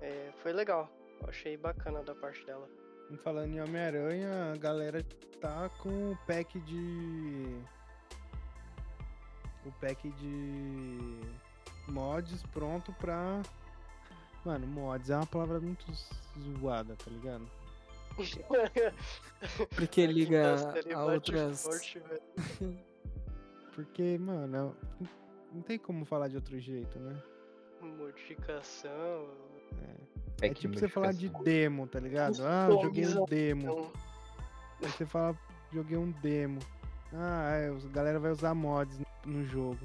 [0.00, 2.68] É, foi legal, eu achei bacana da parte dela.
[3.22, 5.04] Falando em Homem-Aranha, a galera
[5.40, 7.60] tá com o pack de.
[9.66, 11.20] O pack de
[11.86, 13.42] mods pronto pra.
[14.44, 15.86] Mano, mods é uma palavra muito
[16.58, 17.48] zoada, tá ligado?
[19.74, 21.62] Porque liga série a outras.
[21.62, 22.02] forte.
[23.74, 24.76] Porque, mano,
[25.52, 27.20] não tem como falar de outro jeito, né?
[27.80, 29.28] Modificação.
[30.40, 32.36] É, que tipo você falar de demo, tá ligado?
[32.44, 33.62] Ah, eu joguei um demo.
[33.62, 33.92] Então,
[34.82, 35.36] Aí você fala,
[35.72, 36.60] joguei um demo.
[37.12, 39.78] Ah, é, a galera vai usar mods no, no jogo.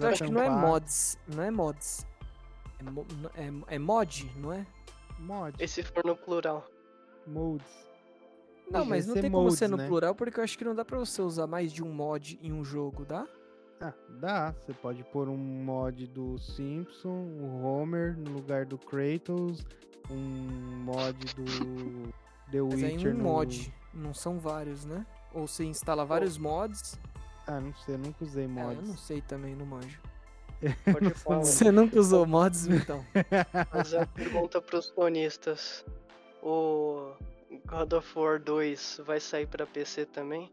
[0.00, 1.18] Eu acho que não é mods.
[1.28, 2.06] Não é mods.
[2.78, 4.66] É, mo- é, é mod, não é?
[5.18, 6.66] Mod, e se for no plural?
[7.26, 7.66] modes.
[8.70, 9.86] Não, mas não tem como ser modes, no né?
[9.86, 12.52] plural, porque eu acho que não dá pra você usar mais de um mod em
[12.52, 13.26] um jogo, dá?
[13.80, 14.52] Ah, dá.
[14.52, 17.08] Você pode pôr um mod do Simpson,
[17.40, 19.64] o Homer no lugar do Kratos,
[20.10, 20.16] um
[20.84, 21.44] mod do
[22.50, 23.24] The Mas aí Witcher um no...
[23.24, 25.06] mod, não são vários, né?
[25.32, 26.98] Ou você instala vários mods.
[27.46, 28.76] Ah, não sei, eu nunca usei É, mods.
[28.78, 30.00] eu não sei também, não manjo.
[30.92, 31.40] Pode falar.
[31.40, 33.04] Você nunca usou mods, então?
[33.70, 35.84] Fazer uma pergunta pros sonistas.
[36.42, 37.12] O
[37.66, 40.50] God of War 2 vai sair pra PC também?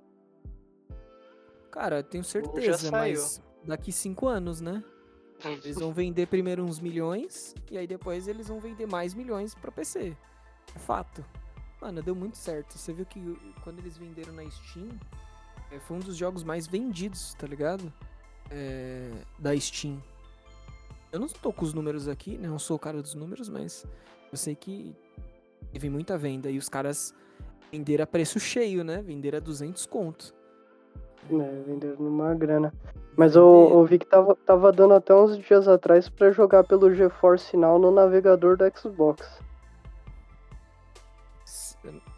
[1.72, 2.92] Cara, eu tenho já certeza, saiu.
[2.92, 4.84] mas daqui cinco anos, né?
[5.44, 9.72] Eles vão vender primeiro uns milhões e aí depois eles vão vender mais milhões pra
[9.72, 10.16] PC.
[10.76, 11.26] É fato.
[11.82, 12.78] Mano, deu muito certo.
[12.78, 13.20] Você viu que
[13.64, 15.31] quando eles venderam na Steam, é,
[15.80, 17.92] foi um dos jogos mais vendidos, tá ligado?
[18.50, 19.10] É,
[19.40, 20.02] da Steam.
[21.12, 22.48] Eu não tô com os números aqui, né?
[22.48, 23.86] Não sou o cara dos números, mas
[24.32, 24.96] eu sei que
[25.72, 26.50] teve muita venda.
[26.50, 27.14] E os caras
[27.72, 29.02] venderam a preço cheio, né?
[29.02, 30.34] Venderam a 200 conto.
[31.30, 32.74] né, venderam numa grana.
[33.18, 37.58] Mas eu ouvi que tava, tava dando até uns dias atrás pra jogar pelo GeForce
[37.58, 39.42] Now no navegador do Xbox.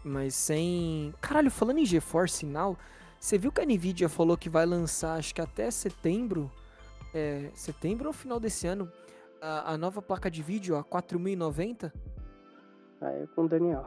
[0.04, 1.12] Mas sem.
[1.20, 2.76] Caralho, falando em GeForce Now,
[3.24, 6.50] você viu que a Nvidia falou que vai lançar, acho que até setembro,
[7.14, 8.90] é, setembro ou final desse ano,
[9.40, 11.90] a, a nova placa de vídeo, a 4090?
[13.00, 13.86] Aí é com o Daniel.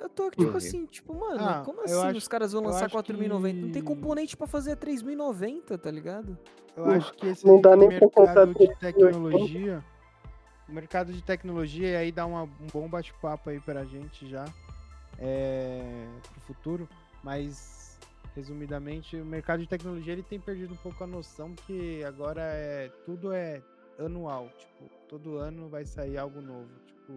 [0.00, 0.56] Eu tô tipo Uhum.
[0.56, 3.60] assim, tipo, mano, Ah, como assim acho- os caras vão lançar acho 4090?
[3.60, 6.36] Não tem que- componente pra fazer a 3090, tá ligado?
[6.74, 8.76] Eu acho que esse Não dá nem mercado de 380.
[8.80, 9.84] tecnologia,
[10.68, 14.46] o mercado de tecnologia, e aí dá uma- um bom bate-papo aí pra gente já,
[15.18, 16.88] é, pro futuro,
[17.22, 17.83] mas
[18.34, 22.90] resumidamente, o mercado de tecnologia ele tem perdido um pouco a noção que agora é
[23.04, 23.62] tudo é
[23.98, 27.12] anual, tipo, todo ano vai sair algo novo, tipo,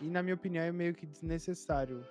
[0.00, 2.04] e na minha opinião é meio que desnecessário.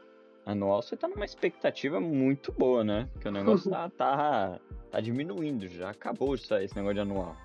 [0.46, 3.08] Anual você tá numa expectativa muito boa, né?
[3.14, 4.60] Porque o negócio tá, tá,
[4.90, 7.36] tá diminuindo, já acabou isso aí, esse negócio de anual.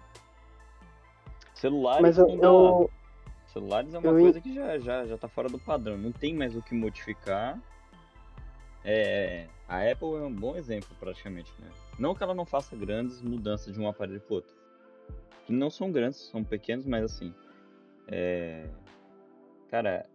[1.55, 2.91] Celulares Mas eu, não dá- eu,
[3.53, 6.35] Celulares é uma eu coisa que já, já, já tá fora do padrão, não tem
[6.35, 7.59] mais o que modificar.
[8.85, 11.69] É, a Apple é um bom exemplo, praticamente, né?
[11.99, 14.55] Não que ela não faça grandes mudanças de um aparelho pro outro.
[15.45, 17.35] Que não são grandes, são pequenos, mas assim.
[18.09, 18.69] É,
[19.69, 20.07] cara,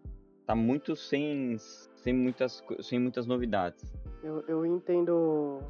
[0.46, 3.94] tá muito sem, sem, muitas, sem muitas novidades.
[4.24, 5.62] eu, eu entendo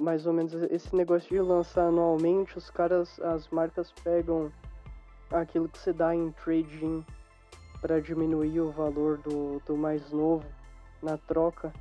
[0.00, 4.52] mais ou menos esse negócio de lançar anualmente, os caras, as marcas pegam
[5.30, 7.04] aquilo que você dá em trading
[7.80, 10.44] para diminuir o valor do, do mais novo
[11.02, 11.72] na troca,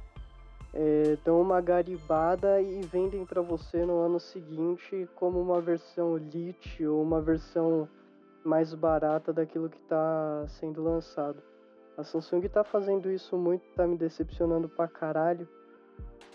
[0.73, 6.85] é, dão uma garibada e vendem para você no ano seguinte como uma versão Lite
[6.85, 7.87] ou uma versão
[8.43, 11.41] mais barata daquilo que está sendo lançado.
[11.97, 15.47] A Samsung tá fazendo isso muito, tá me decepcionando pra caralho.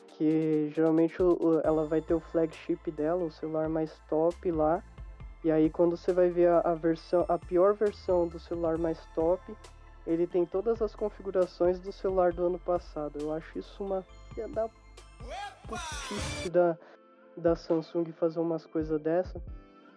[0.09, 1.17] Que geralmente
[1.65, 4.83] ela vai ter o flagship dela, o celular mais top lá.
[5.43, 9.57] E aí quando você vai ver a versão, a pior versão do celular mais top,
[10.07, 13.19] ele tem todas as configurações do celular do ano passado.
[13.21, 14.03] Eu acho isso uma
[14.35, 14.69] filha da
[15.69, 16.77] putice da,
[17.37, 19.41] da Samsung fazer umas coisas dessa.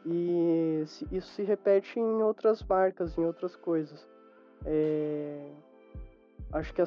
[0.06, 4.08] E se- isso se repete em outras marcas, em outras coisas.
[4.66, 5.52] É,
[6.54, 6.86] Acho que a,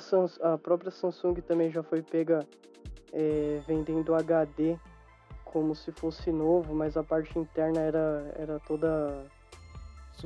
[0.55, 2.47] a própria Samsung também já foi pega
[3.12, 4.79] é, vendendo HD
[5.45, 9.27] como se fosse novo, mas a parte interna era, era toda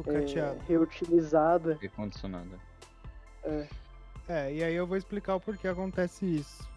[0.07, 1.76] é, reutilizada.
[1.80, 2.57] Recondicionada.
[4.28, 6.68] É, e aí eu vou explicar o porquê acontece isso.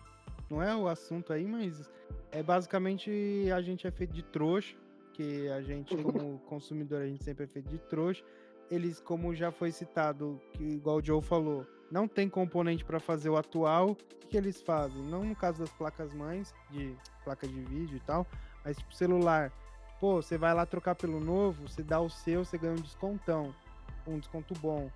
[0.49, 1.89] Não é o assunto aí, mas
[2.32, 3.11] é basicamente
[3.53, 4.76] a gente é feito de trouxa,
[5.13, 8.24] que a gente, como consumidor, a gente sempre é feito de trouxa.
[8.70, 13.30] Eles, como já foi citado, que igual o Joe falou, não tem componente para fazer
[13.30, 13.91] o atual.
[13.91, 15.01] O que, que eles fazem?
[15.03, 18.28] Não no caso das placas mães, de placa de vídeo e tal,
[18.63, 19.51] mas tipo celular.
[19.99, 23.55] Pô, você vai lá trocar pelo novo, você dá o seu, você ganha um descontão,
[24.05, 24.91] um desconto bom.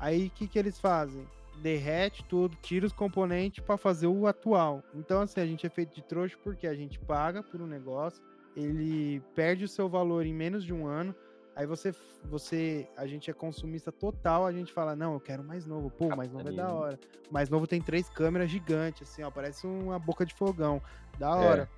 [0.00, 1.26] Aí o que, que eles fazem?
[1.60, 4.82] derrete tudo, tira os componentes para fazer o atual.
[4.94, 8.22] Então, assim, a gente é feito de trouxa porque a gente paga por um negócio,
[8.56, 11.14] ele perde o seu valor em menos de um ano.
[11.54, 11.94] Aí você,
[12.24, 15.90] você, a gente é consumista total, a gente fala, não, eu quero mais novo.
[15.90, 16.98] Pô, mais novo é da hora.
[17.30, 20.80] Mais novo tem três câmeras gigantes, assim, ó, parece uma boca de fogão.
[21.18, 21.32] Da É.
[21.32, 21.68] hora.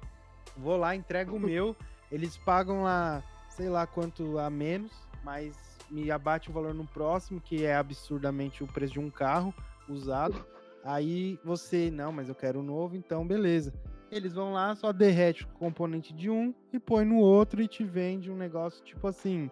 [0.56, 1.74] Vou lá, entrego o meu,
[2.10, 4.92] eles pagam lá, sei lá quanto a menos,
[5.24, 5.56] mas
[5.92, 9.54] me abate o valor no próximo, que é absurdamente o preço de um carro
[9.88, 10.44] usado.
[10.82, 13.72] Aí você, não, mas eu quero o novo, então beleza.
[14.10, 17.84] Eles vão lá, só derrete o componente de um e põe no outro e te
[17.84, 19.50] vende um negócio tipo assim.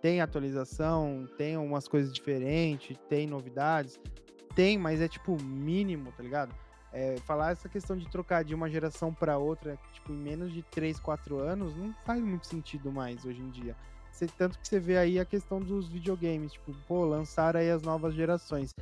[0.00, 4.00] Tem atualização, tem umas coisas diferentes, tem novidades.
[4.54, 6.54] Tem, mas é tipo mínimo, tá ligado?
[6.92, 10.62] É, falar essa questão de trocar de uma geração para outra, tipo, em menos de
[10.62, 13.76] 3, 4 anos, não faz muito sentido mais hoje em dia.
[14.20, 17.80] Cê- tanto que você vê aí a questão dos videogames, tipo, pô, lançaram aí as
[17.82, 18.74] novas gerações.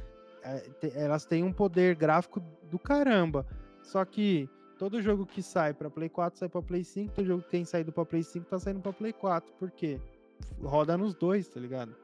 [0.43, 3.47] É, te- elas têm um poder gráfico do caramba.
[3.85, 7.43] Só que todo jogo que sai pra Play 4 sai pra Play 5, todo jogo
[7.45, 9.53] que tem saído pra Play 5 tá saindo pra Play 4.
[9.55, 10.01] Por quê?
[10.63, 11.95] roda nos dois, tá ligado?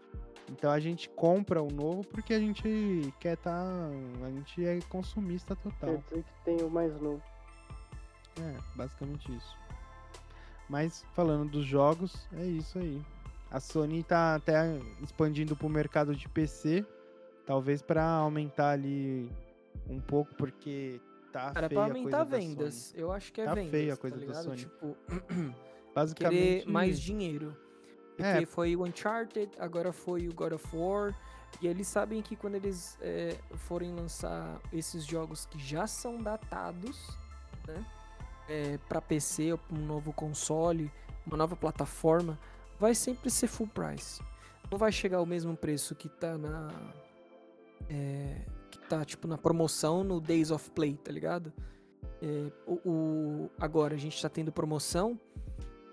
[0.51, 3.65] Então a gente compra o novo porque a gente quer tá.
[4.25, 5.97] A gente é consumista Quer total.
[6.09, 7.23] dizer que tem o mais novo.
[8.41, 9.57] É, basicamente isso.
[10.69, 13.01] Mas falando dos jogos, é isso aí.
[13.55, 16.85] A Sony tá até expandindo pro mercado de PC,
[17.47, 19.31] talvez pra aumentar ali
[19.89, 21.01] um pouco, porque
[21.33, 22.75] tá Cara, feia pra a aumentar coisa da vendas.
[22.75, 23.01] Sony.
[23.01, 23.71] Eu acho que é Tá vendas.
[23.71, 24.43] feia a coisa tá da?
[24.43, 24.57] Sony.
[24.57, 24.97] Tipo,
[25.95, 27.57] Basicamente, querer mais dinheiro.
[28.17, 28.45] Porque É.
[28.47, 31.15] foi o Uncharted, agora foi o God of War.
[31.63, 37.17] E eles sabem que quando eles é, forem lançar esses jogos que já são datados,
[37.69, 37.85] né?
[38.49, 40.91] É, para PC um novo console,
[41.25, 42.37] uma nova plataforma,
[42.79, 44.23] vai sempre ser full price.
[44.71, 46.69] Não vai chegar ao mesmo preço que tá na.
[47.89, 51.53] é, que tá tipo na promoção no Days of Play, tá ligado?
[52.23, 55.19] É, o, o- agora a gente tá tendo promoção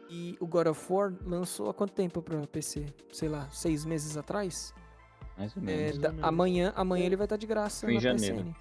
[0.09, 2.86] e o God of War lançou há quanto tempo pra PC?
[3.11, 4.73] Sei lá, seis meses atrás?
[5.38, 5.95] Mais ou É, menos.
[5.95, 8.38] Ou da- amanhã, amanhã ele vai estar de graça Foi em na janeiro.
[8.38, 8.55] PSN.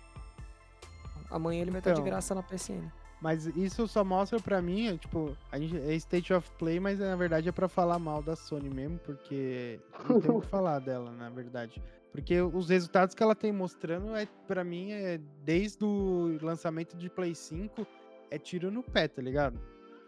[1.31, 2.11] Amanhã ele vai estar de Então.
[2.11, 2.91] graça na PSN.
[3.21, 6.99] Mas isso só mostra pra mim, é, tipo, a gente é State of Play, mas
[6.99, 10.79] na verdade é pra falar mal da Sony mesmo, porque não tem o que falar
[10.79, 11.83] dela, na verdade.
[12.13, 17.11] Porque os resultados que ela tem mostrando, é, para mim, é desde o lançamento de
[17.11, 17.87] Play 5,
[18.31, 19.61] é tiro no pé, tá ligado?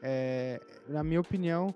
[0.02, 0.58] É,
[0.88, 1.72] na minha opinião,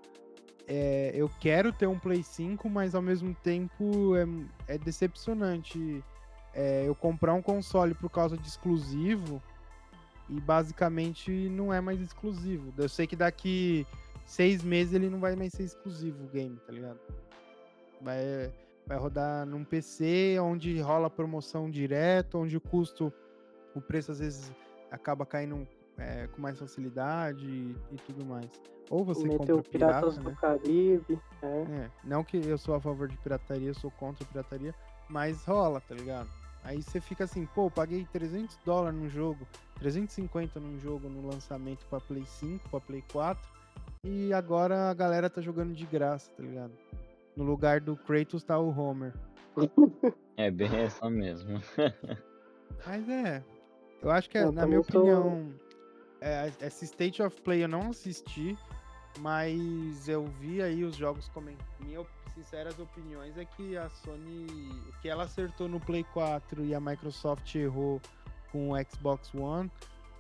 [0.67, 6.03] é, eu quero ter um Play 5, mas ao mesmo tempo é, é decepcionante
[6.55, 9.41] é, eu comprar um console por causa de exclusivo
[10.29, 12.73] e basicamente não é mais exclusivo.
[12.77, 13.87] Eu sei que daqui
[14.25, 16.99] seis meses ele não vai mais ser exclusivo o game, tá ligado?
[18.01, 18.53] Vai,
[18.87, 23.13] vai rodar num PC onde rola promoção direto, onde o custo,
[23.75, 24.53] o preço às vezes
[24.91, 25.67] acaba caindo
[25.97, 28.51] é, com mais facilidade e, e tudo mais.
[28.91, 30.37] Ou você Meteu compra Piratas pirata, do né?
[30.41, 31.21] Caribe.
[31.43, 31.47] É.
[31.47, 34.75] É, não que eu sou a favor de pirataria, eu sou contra a pirataria,
[35.09, 36.29] mas rola, tá ligado?
[36.67, 39.47] Aí você fica assim, pô, paguei 300 dólares num jogo,
[39.79, 43.49] 350 num jogo no lançamento pra Play 5, pra Play 4,
[44.03, 46.73] e agora a galera tá jogando de graça, tá ligado?
[47.37, 49.15] No lugar do Kratos tá o Homer.
[50.39, 51.63] É bem essa mesmo.
[52.87, 53.43] Mas é,
[54.03, 55.51] eu acho que, é, Eu na minha tô- opinião,
[56.21, 58.55] é, esse State of Play eu não assisti,
[59.21, 61.65] mas eu vi aí os jogos comentando.
[61.81, 62.01] Minha
[62.37, 64.47] sinceras opiniões é que a Sony,
[64.89, 68.01] o que ela acertou no Play 4 e a Microsoft errou
[68.53, 69.71] com o Xbox One,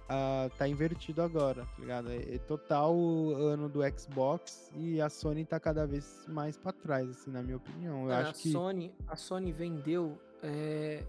[0.09, 2.11] ah, tá invertido agora, tá ligado?
[2.11, 6.73] É, é total o ano do Xbox e a Sony tá cada vez mais pra
[6.73, 8.05] trás, assim, na minha opinião.
[8.05, 11.03] Eu Cara, acho a, que Sony, a Sony vendeu é,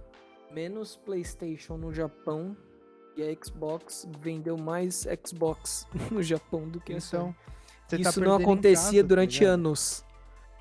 [0.51, 2.57] menos PlayStation no Japão
[3.15, 7.35] e a Xbox vendeu mais Xbox no Japão do que a Sony.
[7.85, 9.53] então tá Isso não perdendo em acontecia tá durante ligado?
[9.53, 10.06] anos.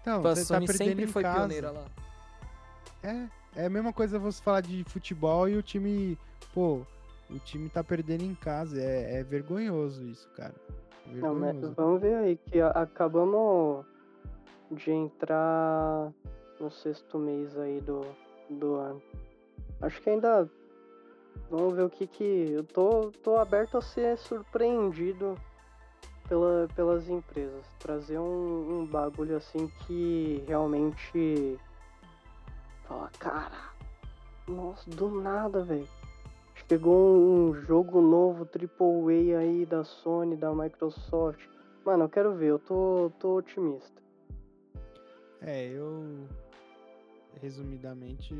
[0.06, 1.38] Então, Tipo, a você tá Sony perdendo sempre em foi casa.
[1.38, 1.84] pioneira lá.
[3.02, 3.26] É,
[3.56, 6.16] é a mesma coisa você falar de futebol e o time,
[6.54, 6.82] pô,
[7.28, 8.80] o time tá perdendo em casa.
[8.80, 10.54] É, é vergonhoso isso, cara.
[11.10, 11.74] É Não, mas vergonhoso.
[11.74, 13.84] vamos ver aí, que acabamos
[14.70, 16.12] de entrar
[16.60, 18.02] no sexto mês aí do,
[18.48, 19.02] do ano.
[19.82, 20.48] Acho que ainda.
[21.50, 22.52] Vamos ver o que que.
[22.52, 25.36] Eu tô, tô aberto a ser surpreendido
[26.28, 27.64] pela, pelas empresas.
[27.78, 31.58] Trazer um, um bagulho assim que realmente.
[32.84, 33.70] Fala, cara.
[34.46, 35.88] Nossa, do nada, velho.
[36.68, 41.46] Chegou um jogo novo, AAA aí da Sony, da Microsoft.
[41.84, 44.02] Mano, eu quero ver, eu tô, tô otimista.
[45.40, 46.26] É, eu.
[47.40, 48.34] Resumidamente,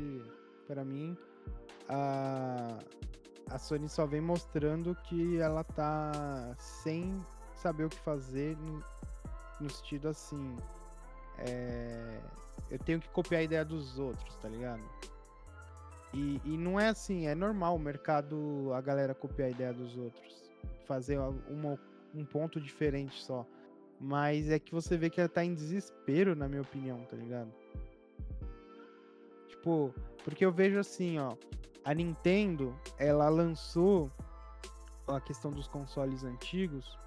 [0.65, 1.15] pra mim,
[1.87, 2.79] a,
[3.49, 7.23] a Sony só vem mostrando que ela tá sem
[7.57, 10.55] saber o que fazer no, sentido assim.
[11.39, 12.19] é,
[12.69, 14.83] eu tenho que copiar a ideia dos outros, tá ligado?
[16.13, 19.97] E, e não é assim, é normal o mercado, a galera copiar a ideia dos
[19.97, 20.49] outros.
[20.85, 21.79] Fazer uma,
[22.13, 23.45] um ponto diferente só.
[23.99, 27.51] Mas é que você vê que ela tá em desespero, na minha opinião, tá ligado?
[29.47, 29.93] Tipo,
[30.23, 31.35] porque eu vejo assim, ó.
[31.83, 34.11] A Nintendo, ela lançou
[35.07, 36.97] a questão dos consoles antigos.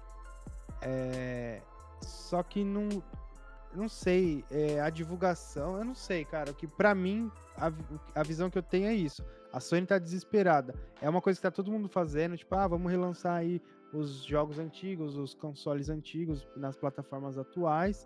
[0.81, 1.61] É,
[2.01, 2.89] só que não.
[3.73, 6.51] Não sei, é, a divulgação, eu não sei, cara.
[6.51, 7.71] Que pra mim, a,
[8.19, 9.23] a visão que eu tenho é isso.
[9.53, 10.75] A Sony tá desesperada.
[11.01, 13.61] É uma coisa que tá todo mundo fazendo, tipo, ah, vamos relançar aí
[13.93, 18.05] os jogos antigos, os consoles antigos nas plataformas atuais.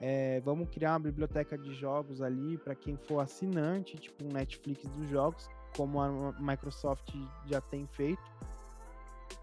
[0.00, 4.86] É, vamos criar uma biblioteca de jogos ali para quem for assinante, tipo um Netflix
[4.88, 7.14] dos jogos, como a Microsoft
[7.46, 8.22] já tem feito.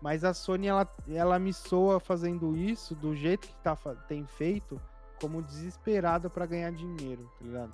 [0.04, 3.74] Mas a Sony ela, ela me soa fazendo isso do jeito que tá,
[4.06, 4.78] tem feito,
[5.18, 7.74] como desesperada pra ganhar dinheiro, tá ligado?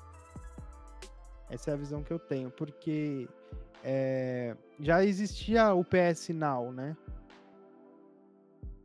[1.50, 3.28] Essa é a visão que eu tenho, porque
[3.84, 6.96] é, já existia o PS Now, né?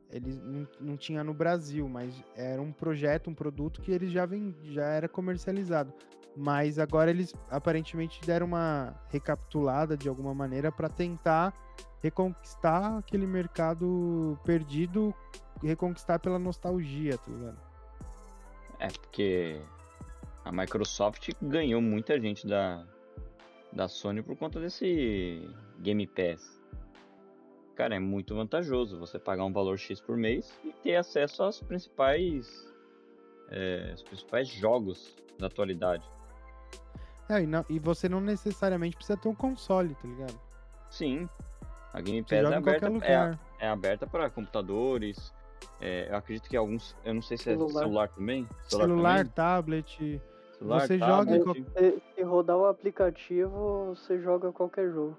[0.09, 4.25] Ele não, não tinha no Brasil, mas era um projeto, um produto que ele já,
[4.25, 5.93] vem, já era comercializado.
[6.37, 11.55] Mas agora eles aparentemente deram uma recapitulada de alguma maneira para tentar
[12.03, 15.15] reconquistar aquele mercado perdido,
[15.63, 17.59] reconquistar pela nostalgia, tá ligado?
[18.79, 19.61] É porque
[20.45, 22.85] a Microsoft ganhou muita gente da,
[23.73, 26.63] da Sony por conta desse Game Pass.
[27.75, 31.61] Cara, é muito vantajoso você pagar um valor X por mês e ter acesso aos
[31.61, 32.73] principais,
[33.49, 36.09] é, os principais jogos da atualidade.
[37.29, 40.39] É, e, não- e você não necessariamente precisa ter um console, tá ligado?
[40.91, 41.29] Sim,
[41.93, 43.41] a Game Você Pass é joga em aberta, qualquer é, lugar.
[43.61, 45.33] é aberta para computadores.
[45.81, 47.81] é, eu acredito que alguns, eu não sei se é Celular.
[47.83, 48.49] celular também.
[48.69, 49.33] Celular, também?
[49.33, 50.23] tablet.
[50.59, 51.67] Celular, você joga em tablet.
[51.79, 55.17] Se, se rodar o aplicativo, você joga qualquer jogo.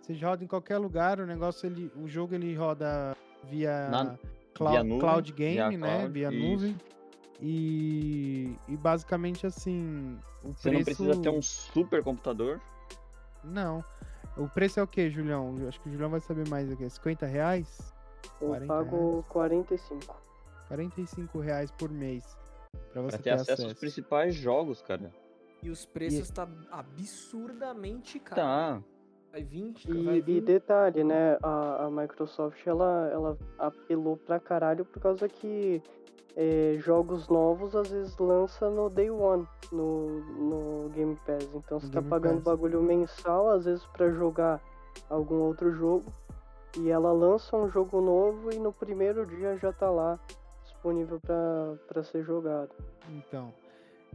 [0.00, 3.14] Você roda em qualquer lugar, o negócio ele, o jogo ele roda
[3.44, 4.16] via, Na-
[4.54, 5.96] cloud, via nuvem, cloud via game, né?
[5.98, 6.48] cloud, via isso.
[6.48, 6.76] nuvem.
[7.40, 12.60] E, e basicamente assim, o Você preço não precisa ter um super computador.
[13.44, 13.84] Não.
[14.36, 15.54] O preço é o que, Julião?
[15.66, 16.88] Acho que o Julião vai saber mais aqui.
[16.88, 17.94] 50 reais?
[18.40, 20.22] Eu 40 pago 45.
[20.68, 22.36] 45 reais por mês.
[22.92, 25.12] Pra você Pra ter acesso, aos principais jogos, cara.
[25.62, 28.40] E os preços tá absurdamente caro.
[28.40, 28.82] Tá.
[29.32, 30.36] Vai 20, vai E, 20.
[30.36, 31.38] e detalhe, né?
[31.42, 35.82] A, a Microsoft ela, ela apelou pra caralho por causa que
[36.36, 41.48] é, jogos novos às vezes lança no Day One no, no Game Pass.
[41.54, 42.44] Então você tá Game pagando Pass.
[42.44, 44.60] bagulho mensal, às vezes pra jogar
[45.08, 46.12] algum outro jogo.
[46.78, 50.20] E ela lança um jogo novo e no primeiro dia já tá lá
[50.62, 51.18] disponível
[51.88, 52.70] pra ser jogado.
[53.08, 53.52] Então.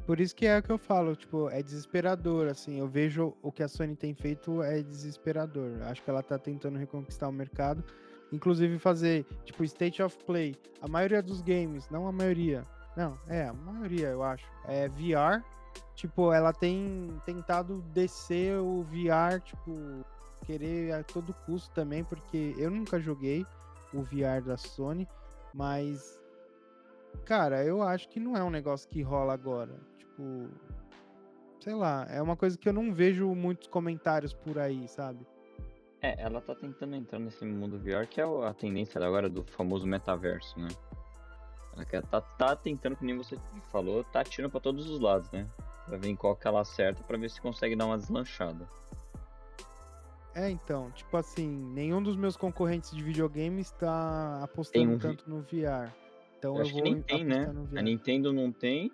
[0.05, 2.80] Por isso que é o que eu falo, tipo, é desesperador, assim.
[2.80, 5.72] Eu vejo o que a Sony tem feito é desesperador.
[5.84, 7.84] Acho que ela tá tentando reconquistar o mercado.
[8.32, 10.55] Inclusive fazer, tipo, State of Play.
[10.82, 12.65] A maioria dos games, não a maioria.
[12.95, 14.45] Não, é, a maioria, eu acho.
[14.65, 15.43] É VR.
[15.95, 20.05] Tipo, ela tem tentado descer o VR, tipo,
[20.45, 23.45] querer a todo custo também, porque eu nunca joguei
[23.93, 25.07] o VR da Sony,
[25.53, 26.21] mas
[27.25, 29.79] Cara, eu acho que não é um negócio que rola agora.
[29.97, 30.49] Tipo,
[31.59, 35.25] sei lá, é uma coisa que eu não vejo muitos comentários por aí, sabe?
[36.01, 39.85] É, ela tá tentando entrar nesse mundo VR, que é a tendência agora do famoso
[39.85, 40.67] metaverso, né?
[41.73, 43.37] Ela quer, tá, tá tentando, que nem você
[43.71, 45.47] falou, tá atirando pra todos os lados, né?
[45.85, 48.67] Pra ver em qual que ela acerta pra ver se consegue dar uma deslanchada.
[50.33, 55.41] É, então, tipo assim, nenhum dos meus concorrentes de videogame está apostando um tanto no
[55.41, 55.93] VR.
[56.37, 57.53] Então Eu eu, acho que vou nem tem, né?
[57.75, 58.91] A Nintendo não tem.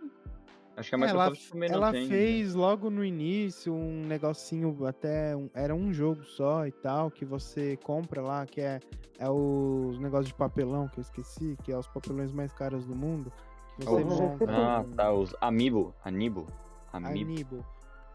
[0.77, 2.03] Acho que a É, ela Microsoft também não ela tem.
[2.03, 2.07] né?
[2.09, 7.25] fez logo no início um negocinho, até um- era um jogo só e tal, que
[7.25, 8.79] você compra lá, que é,
[9.17, 12.95] é os negócios de papelão que eu esqueci, que é os papelões mais caros do
[12.95, 13.33] mundo.
[13.79, 14.05] Que você Oh.
[14.05, 15.11] monta Ah, um tá.
[15.11, 15.93] Os Amiibo.
[16.05, 16.47] Amiibo.
[16.93, 17.21] Amiibo.
[17.31, 17.65] Amiibo.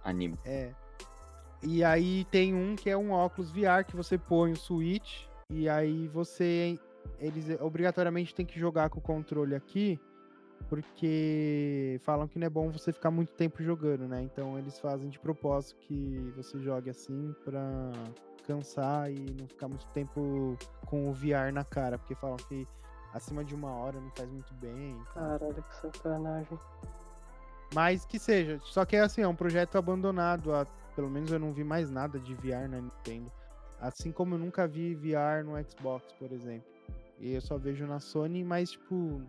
[0.04, 0.38] Amiibo.
[0.44, 0.72] É.
[1.64, 5.68] E aí tem um que é um óculos VR que você põe o Switch e
[5.68, 6.78] aí você
[7.18, 9.98] eles obrigatoriamente tem que jogar com o controle aqui,
[10.68, 14.22] porque falam que não é bom você ficar muito tempo jogando, né?
[14.22, 17.90] Então eles fazem de propósito que você jogue assim pra
[18.46, 20.56] cansar e não ficar muito tempo
[20.86, 22.66] com o VR na cara, porque falam que
[23.14, 24.92] acima de uma hora não faz muito bem.
[25.00, 25.38] e tal.
[25.38, 26.58] Caralho, que sacanagem.
[27.74, 28.58] Mas que seja.
[28.64, 30.52] Só que assim, é um projeto abandonado.
[30.54, 33.32] há- pelo menos eu não vi mais nada de VR na Nintendo.
[33.80, 36.70] Assim como eu nunca vi VR no Xbox, por exemplo.
[37.18, 39.22] E eu só vejo na Sony, mas tipo,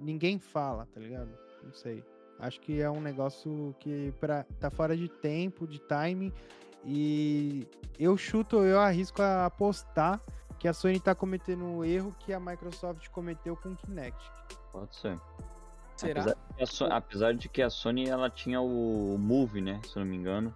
[0.00, 1.28] ninguém fala, tá ligado?
[1.62, 2.04] Não sei.
[2.38, 6.32] Acho que é um negócio que pra, tá fora de tempo, de timing.
[6.84, 7.66] E
[7.98, 10.20] eu chuto, eu arrisco a apostar
[10.58, 14.18] que a Sony tá cometendo o erro que a Microsoft cometeu com o Kinect.
[14.72, 15.18] Pode ser.
[15.96, 16.20] Será?
[16.22, 19.80] Apesar, de que a So- apesar de que a Sony ela tinha o Move, né?
[19.84, 20.54] Se eu não me engano.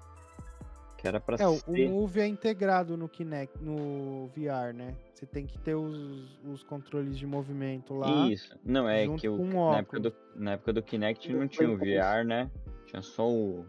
[0.97, 1.88] Que era pra É, o, o ser.
[1.90, 4.95] Move é integrado no Kinect, no VR, né?
[5.23, 8.27] Você tem que ter os, os controles de movimento lá.
[8.27, 8.59] Isso.
[8.64, 12.27] Não, é que o na, época do, na época do Kinect não tinha o VR,
[12.27, 12.51] né?
[12.87, 13.64] Tinha só, o,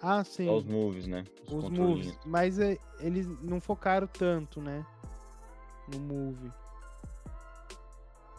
[0.00, 0.46] Ah, sim.
[0.46, 1.22] só os moves, né?
[1.42, 2.06] os controlinhos.
[2.06, 2.18] moves.
[2.24, 4.86] Mas é, eles não focaram tanto, né?
[5.92, 6.50] No Move.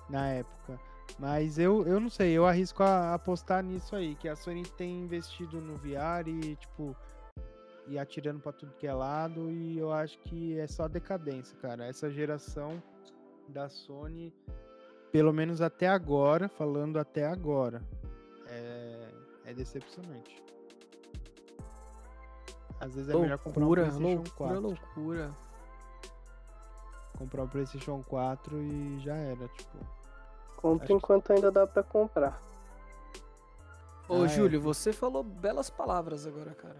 [0.09, 0.79] Na época.
[1.19, 5.03] Mas eu, eu não sei, eu arrisco a apostar nisso aí, que a Sony tem
[5.03, 6.95] investido no VR e, tipo,
[7.89, 11.85] e atirando pra tudo que é lado, e eu acho que é só decadência, cara.
[11.85, 12.81] Essa geração
[13.47, 14.33] da Sony
[15.11, 17.81] pelo menos até agora, falando até agora,
[18.45, 19.09] é,
[19.45, 20.43] é decepcionante.
[22.79, 24.61] Às vezes é melhor comprar um Loucura, PlayStation loucura, 4.
[24.61, 25.35] loucura.
[27.17, 29.77] Comprar um PlayStation 4 e já era, tipo.
[30.55, 32.41] Compre Acho que- enquanto ainda dá pra comprar.
[34.07, 34.27] Ô, Ah, é.
[34.29, 36.79] Júlio, você falou belas palavras agora, cara.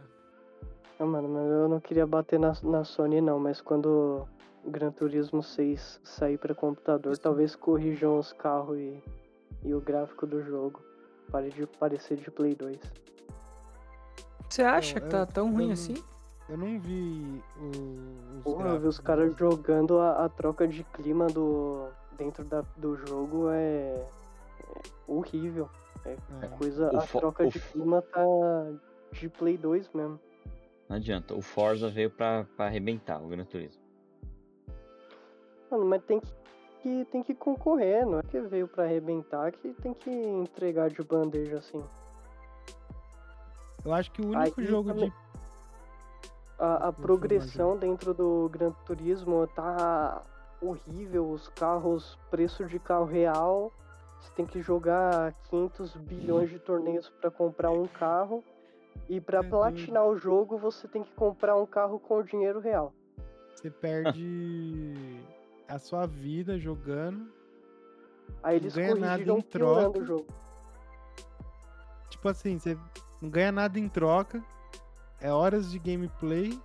[0.99, 4.27] Ah, mano, mas eu não queria bater na, na Sony não, mas quando
[4.65, 9.01] o Gran Turismo 6 sair pra computador, talvez corrijam os carros e,
[9.63, 10.81] e o gráfico do jogo.
[11.31, 12.77] Pare de parecer de Play 2.
[14.49, 15.93] Você acha Eu- que tá eu- tão eu ruim assim?
[16.49, 20.29] Eu não vi o, os Porra, eu vi os gráficos caras do- jogando a, a
[20.29, 21.87] troca de clima do
[22.17, 23.55] dentro da, do jogo é,
[23.95, 24.07] é
[25.07, 25.69] horrível.
[26.03, 26.17] É.
[26.41, 28.25] A coisa, O a troca de clima tá
[29.13, 30.19] de Play 2 mesmo.
[30.89, 31.35] Não adianta.
[31.35, 33.81] O Forza veio pra, pra arrebentar o Gran Turismo.
[35.69, 36.33] Mano, mas tem que,
[36.81, 41.03] que- tem que concorrer, não é que veio pra arrebentar que tem que entregar de
[41.03, 41.83] bandeja assim.
[43.85, 45.29] Eu acho que o único Aí jogo também- de.
[46.57, 50.21] A, a progressão dentro do Gran Turismo tá
[50.61, 53.71] horrível, os carros, preço de carro real.
[54.19, 58.43] Você tem que jogar 500 bilhões de torneios pra comprar um carro.
[59.07, 59.49] E É doido.
[59.49, 62.93] platinar o jogo, você tem que comprar um carro com dinheiro real.
[63.55, 64.93] Você perde
[65.67, 67.31] a sua vida jogando.
[68.43, 69.99] Aí eles ganha nada em troca.
[69.99, 70.27] o jogo.
[72.09, 72.77] Tipo assim, você
[73.21, 74.43] não ganha nada em troca.
[75.19, 76.57] É horas de gameplay.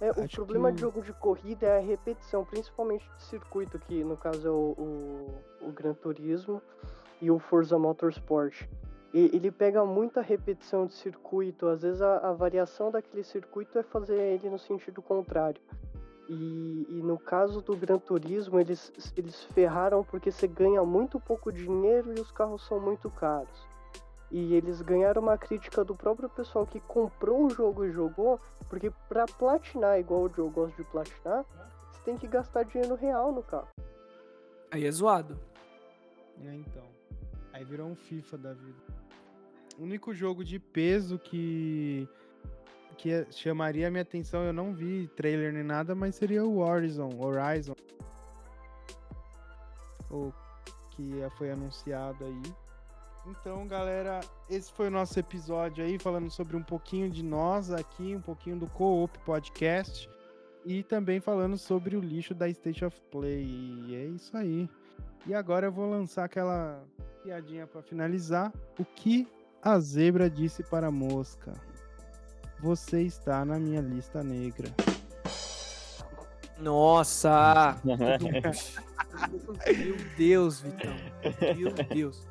[0.00, 3.78] É, o problema que de o- jogo de corrida é a repetição, principalmente de circuito,
[3.78, 6.62] que no caso é o, o, o Gran Turismo
[7.20, 8.66] e o Forza Motorsport.
[9.12, 13.82] E, ele pega muita repetição de circuito, às vezes a, a variação daquele circuito é
[13.82, 15.60] fazer ele no sentido contrário.
[16.28, 21.50] E, e no caso do Gran Turismo, eles, eles ferraram porque você ganha muito pouco
[21.50, 23.68] dinheiro e os carros são muito caros.
[24.30, 28.38] E eles ganharam uma crítica do próprio pessoal que comprou o jogo e jogou,
[28.68, 31.44] porque pra platinar, igual o Joe gosta de platinar,
[31.90, 33.66] você tem que gastar dinheiro real no carro.
[34.70, 35.36] Aí é zoado.
[36.44, 36.84] É, então.
[37.52, 38.99] Aí virou um FIFA da vida.
[39.80, 42.06] Único jogo de peso que
[42.98, 47.08] que chamaria a minha atenção, eu não vi trailer nem nada, mas seria o Horizon,
[47.18, 47.74] Horizon.
[50.10, 50.30] O
[50.90, 52.42] que foi anunciado aí.
[53.26, 54.20] Então, galera,
[54.50, 58.58] esse foi o nosso episódio aí, falando sobre um pouquinho de nós aqui, um pouquinho
[58.58, 60.10] do Co-op Podcast
[60.66, 63.46] e também falando sobre o lixo da State of Play.
[63.86, 64.68] E é isso aí.
[65.26, 66.84] E agora eu vou lançar aquela
[67.22, 68.52] piadinha pra finalizar.
[68.78, 69.26] O que
[69.62, 71.52] a zebra disse para a mosca?
[72.60, 74.68] Você está na minha lista negra.
[76.58, 77.78] Nossa!
[77.84, 77.96] Meu
[80.16, 80.94] Deus, Vitão.
[81.56, 82.26] Meu Deus.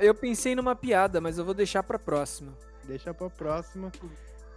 [0.00, 2.52] Eu pensei numa piada, mas eu vou deixar pra próxima.
[2.84, 3.92] Deixa pra próxima.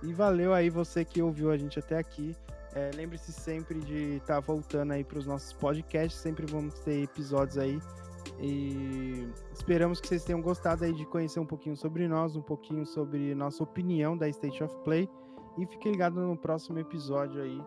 [0.02, 2.36] E valeu aí você que ouviu a gente até aqui.
[2.74, 6.22] É, Lembre-se sempre de estar voltando aí para os nossos podcasts.
[6.22, 7.82] Sempre vamos ter episódios aí.
[8.40, 12.86] E esperamos que vocês tenham gostado aí de conhecer um pouquinho sobre nós, um pouquinho
[12.86, 15.10] sobre nossa opinião da State of Play.
[15.58, 17.60] E fique ligado no próximo episódio aí,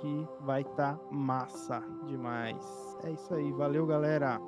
[0.00, 2.58] que vai estar massa demais.
[3.04, 3.52] É isso aí.
[3.52, 4.40] Valeu, galera.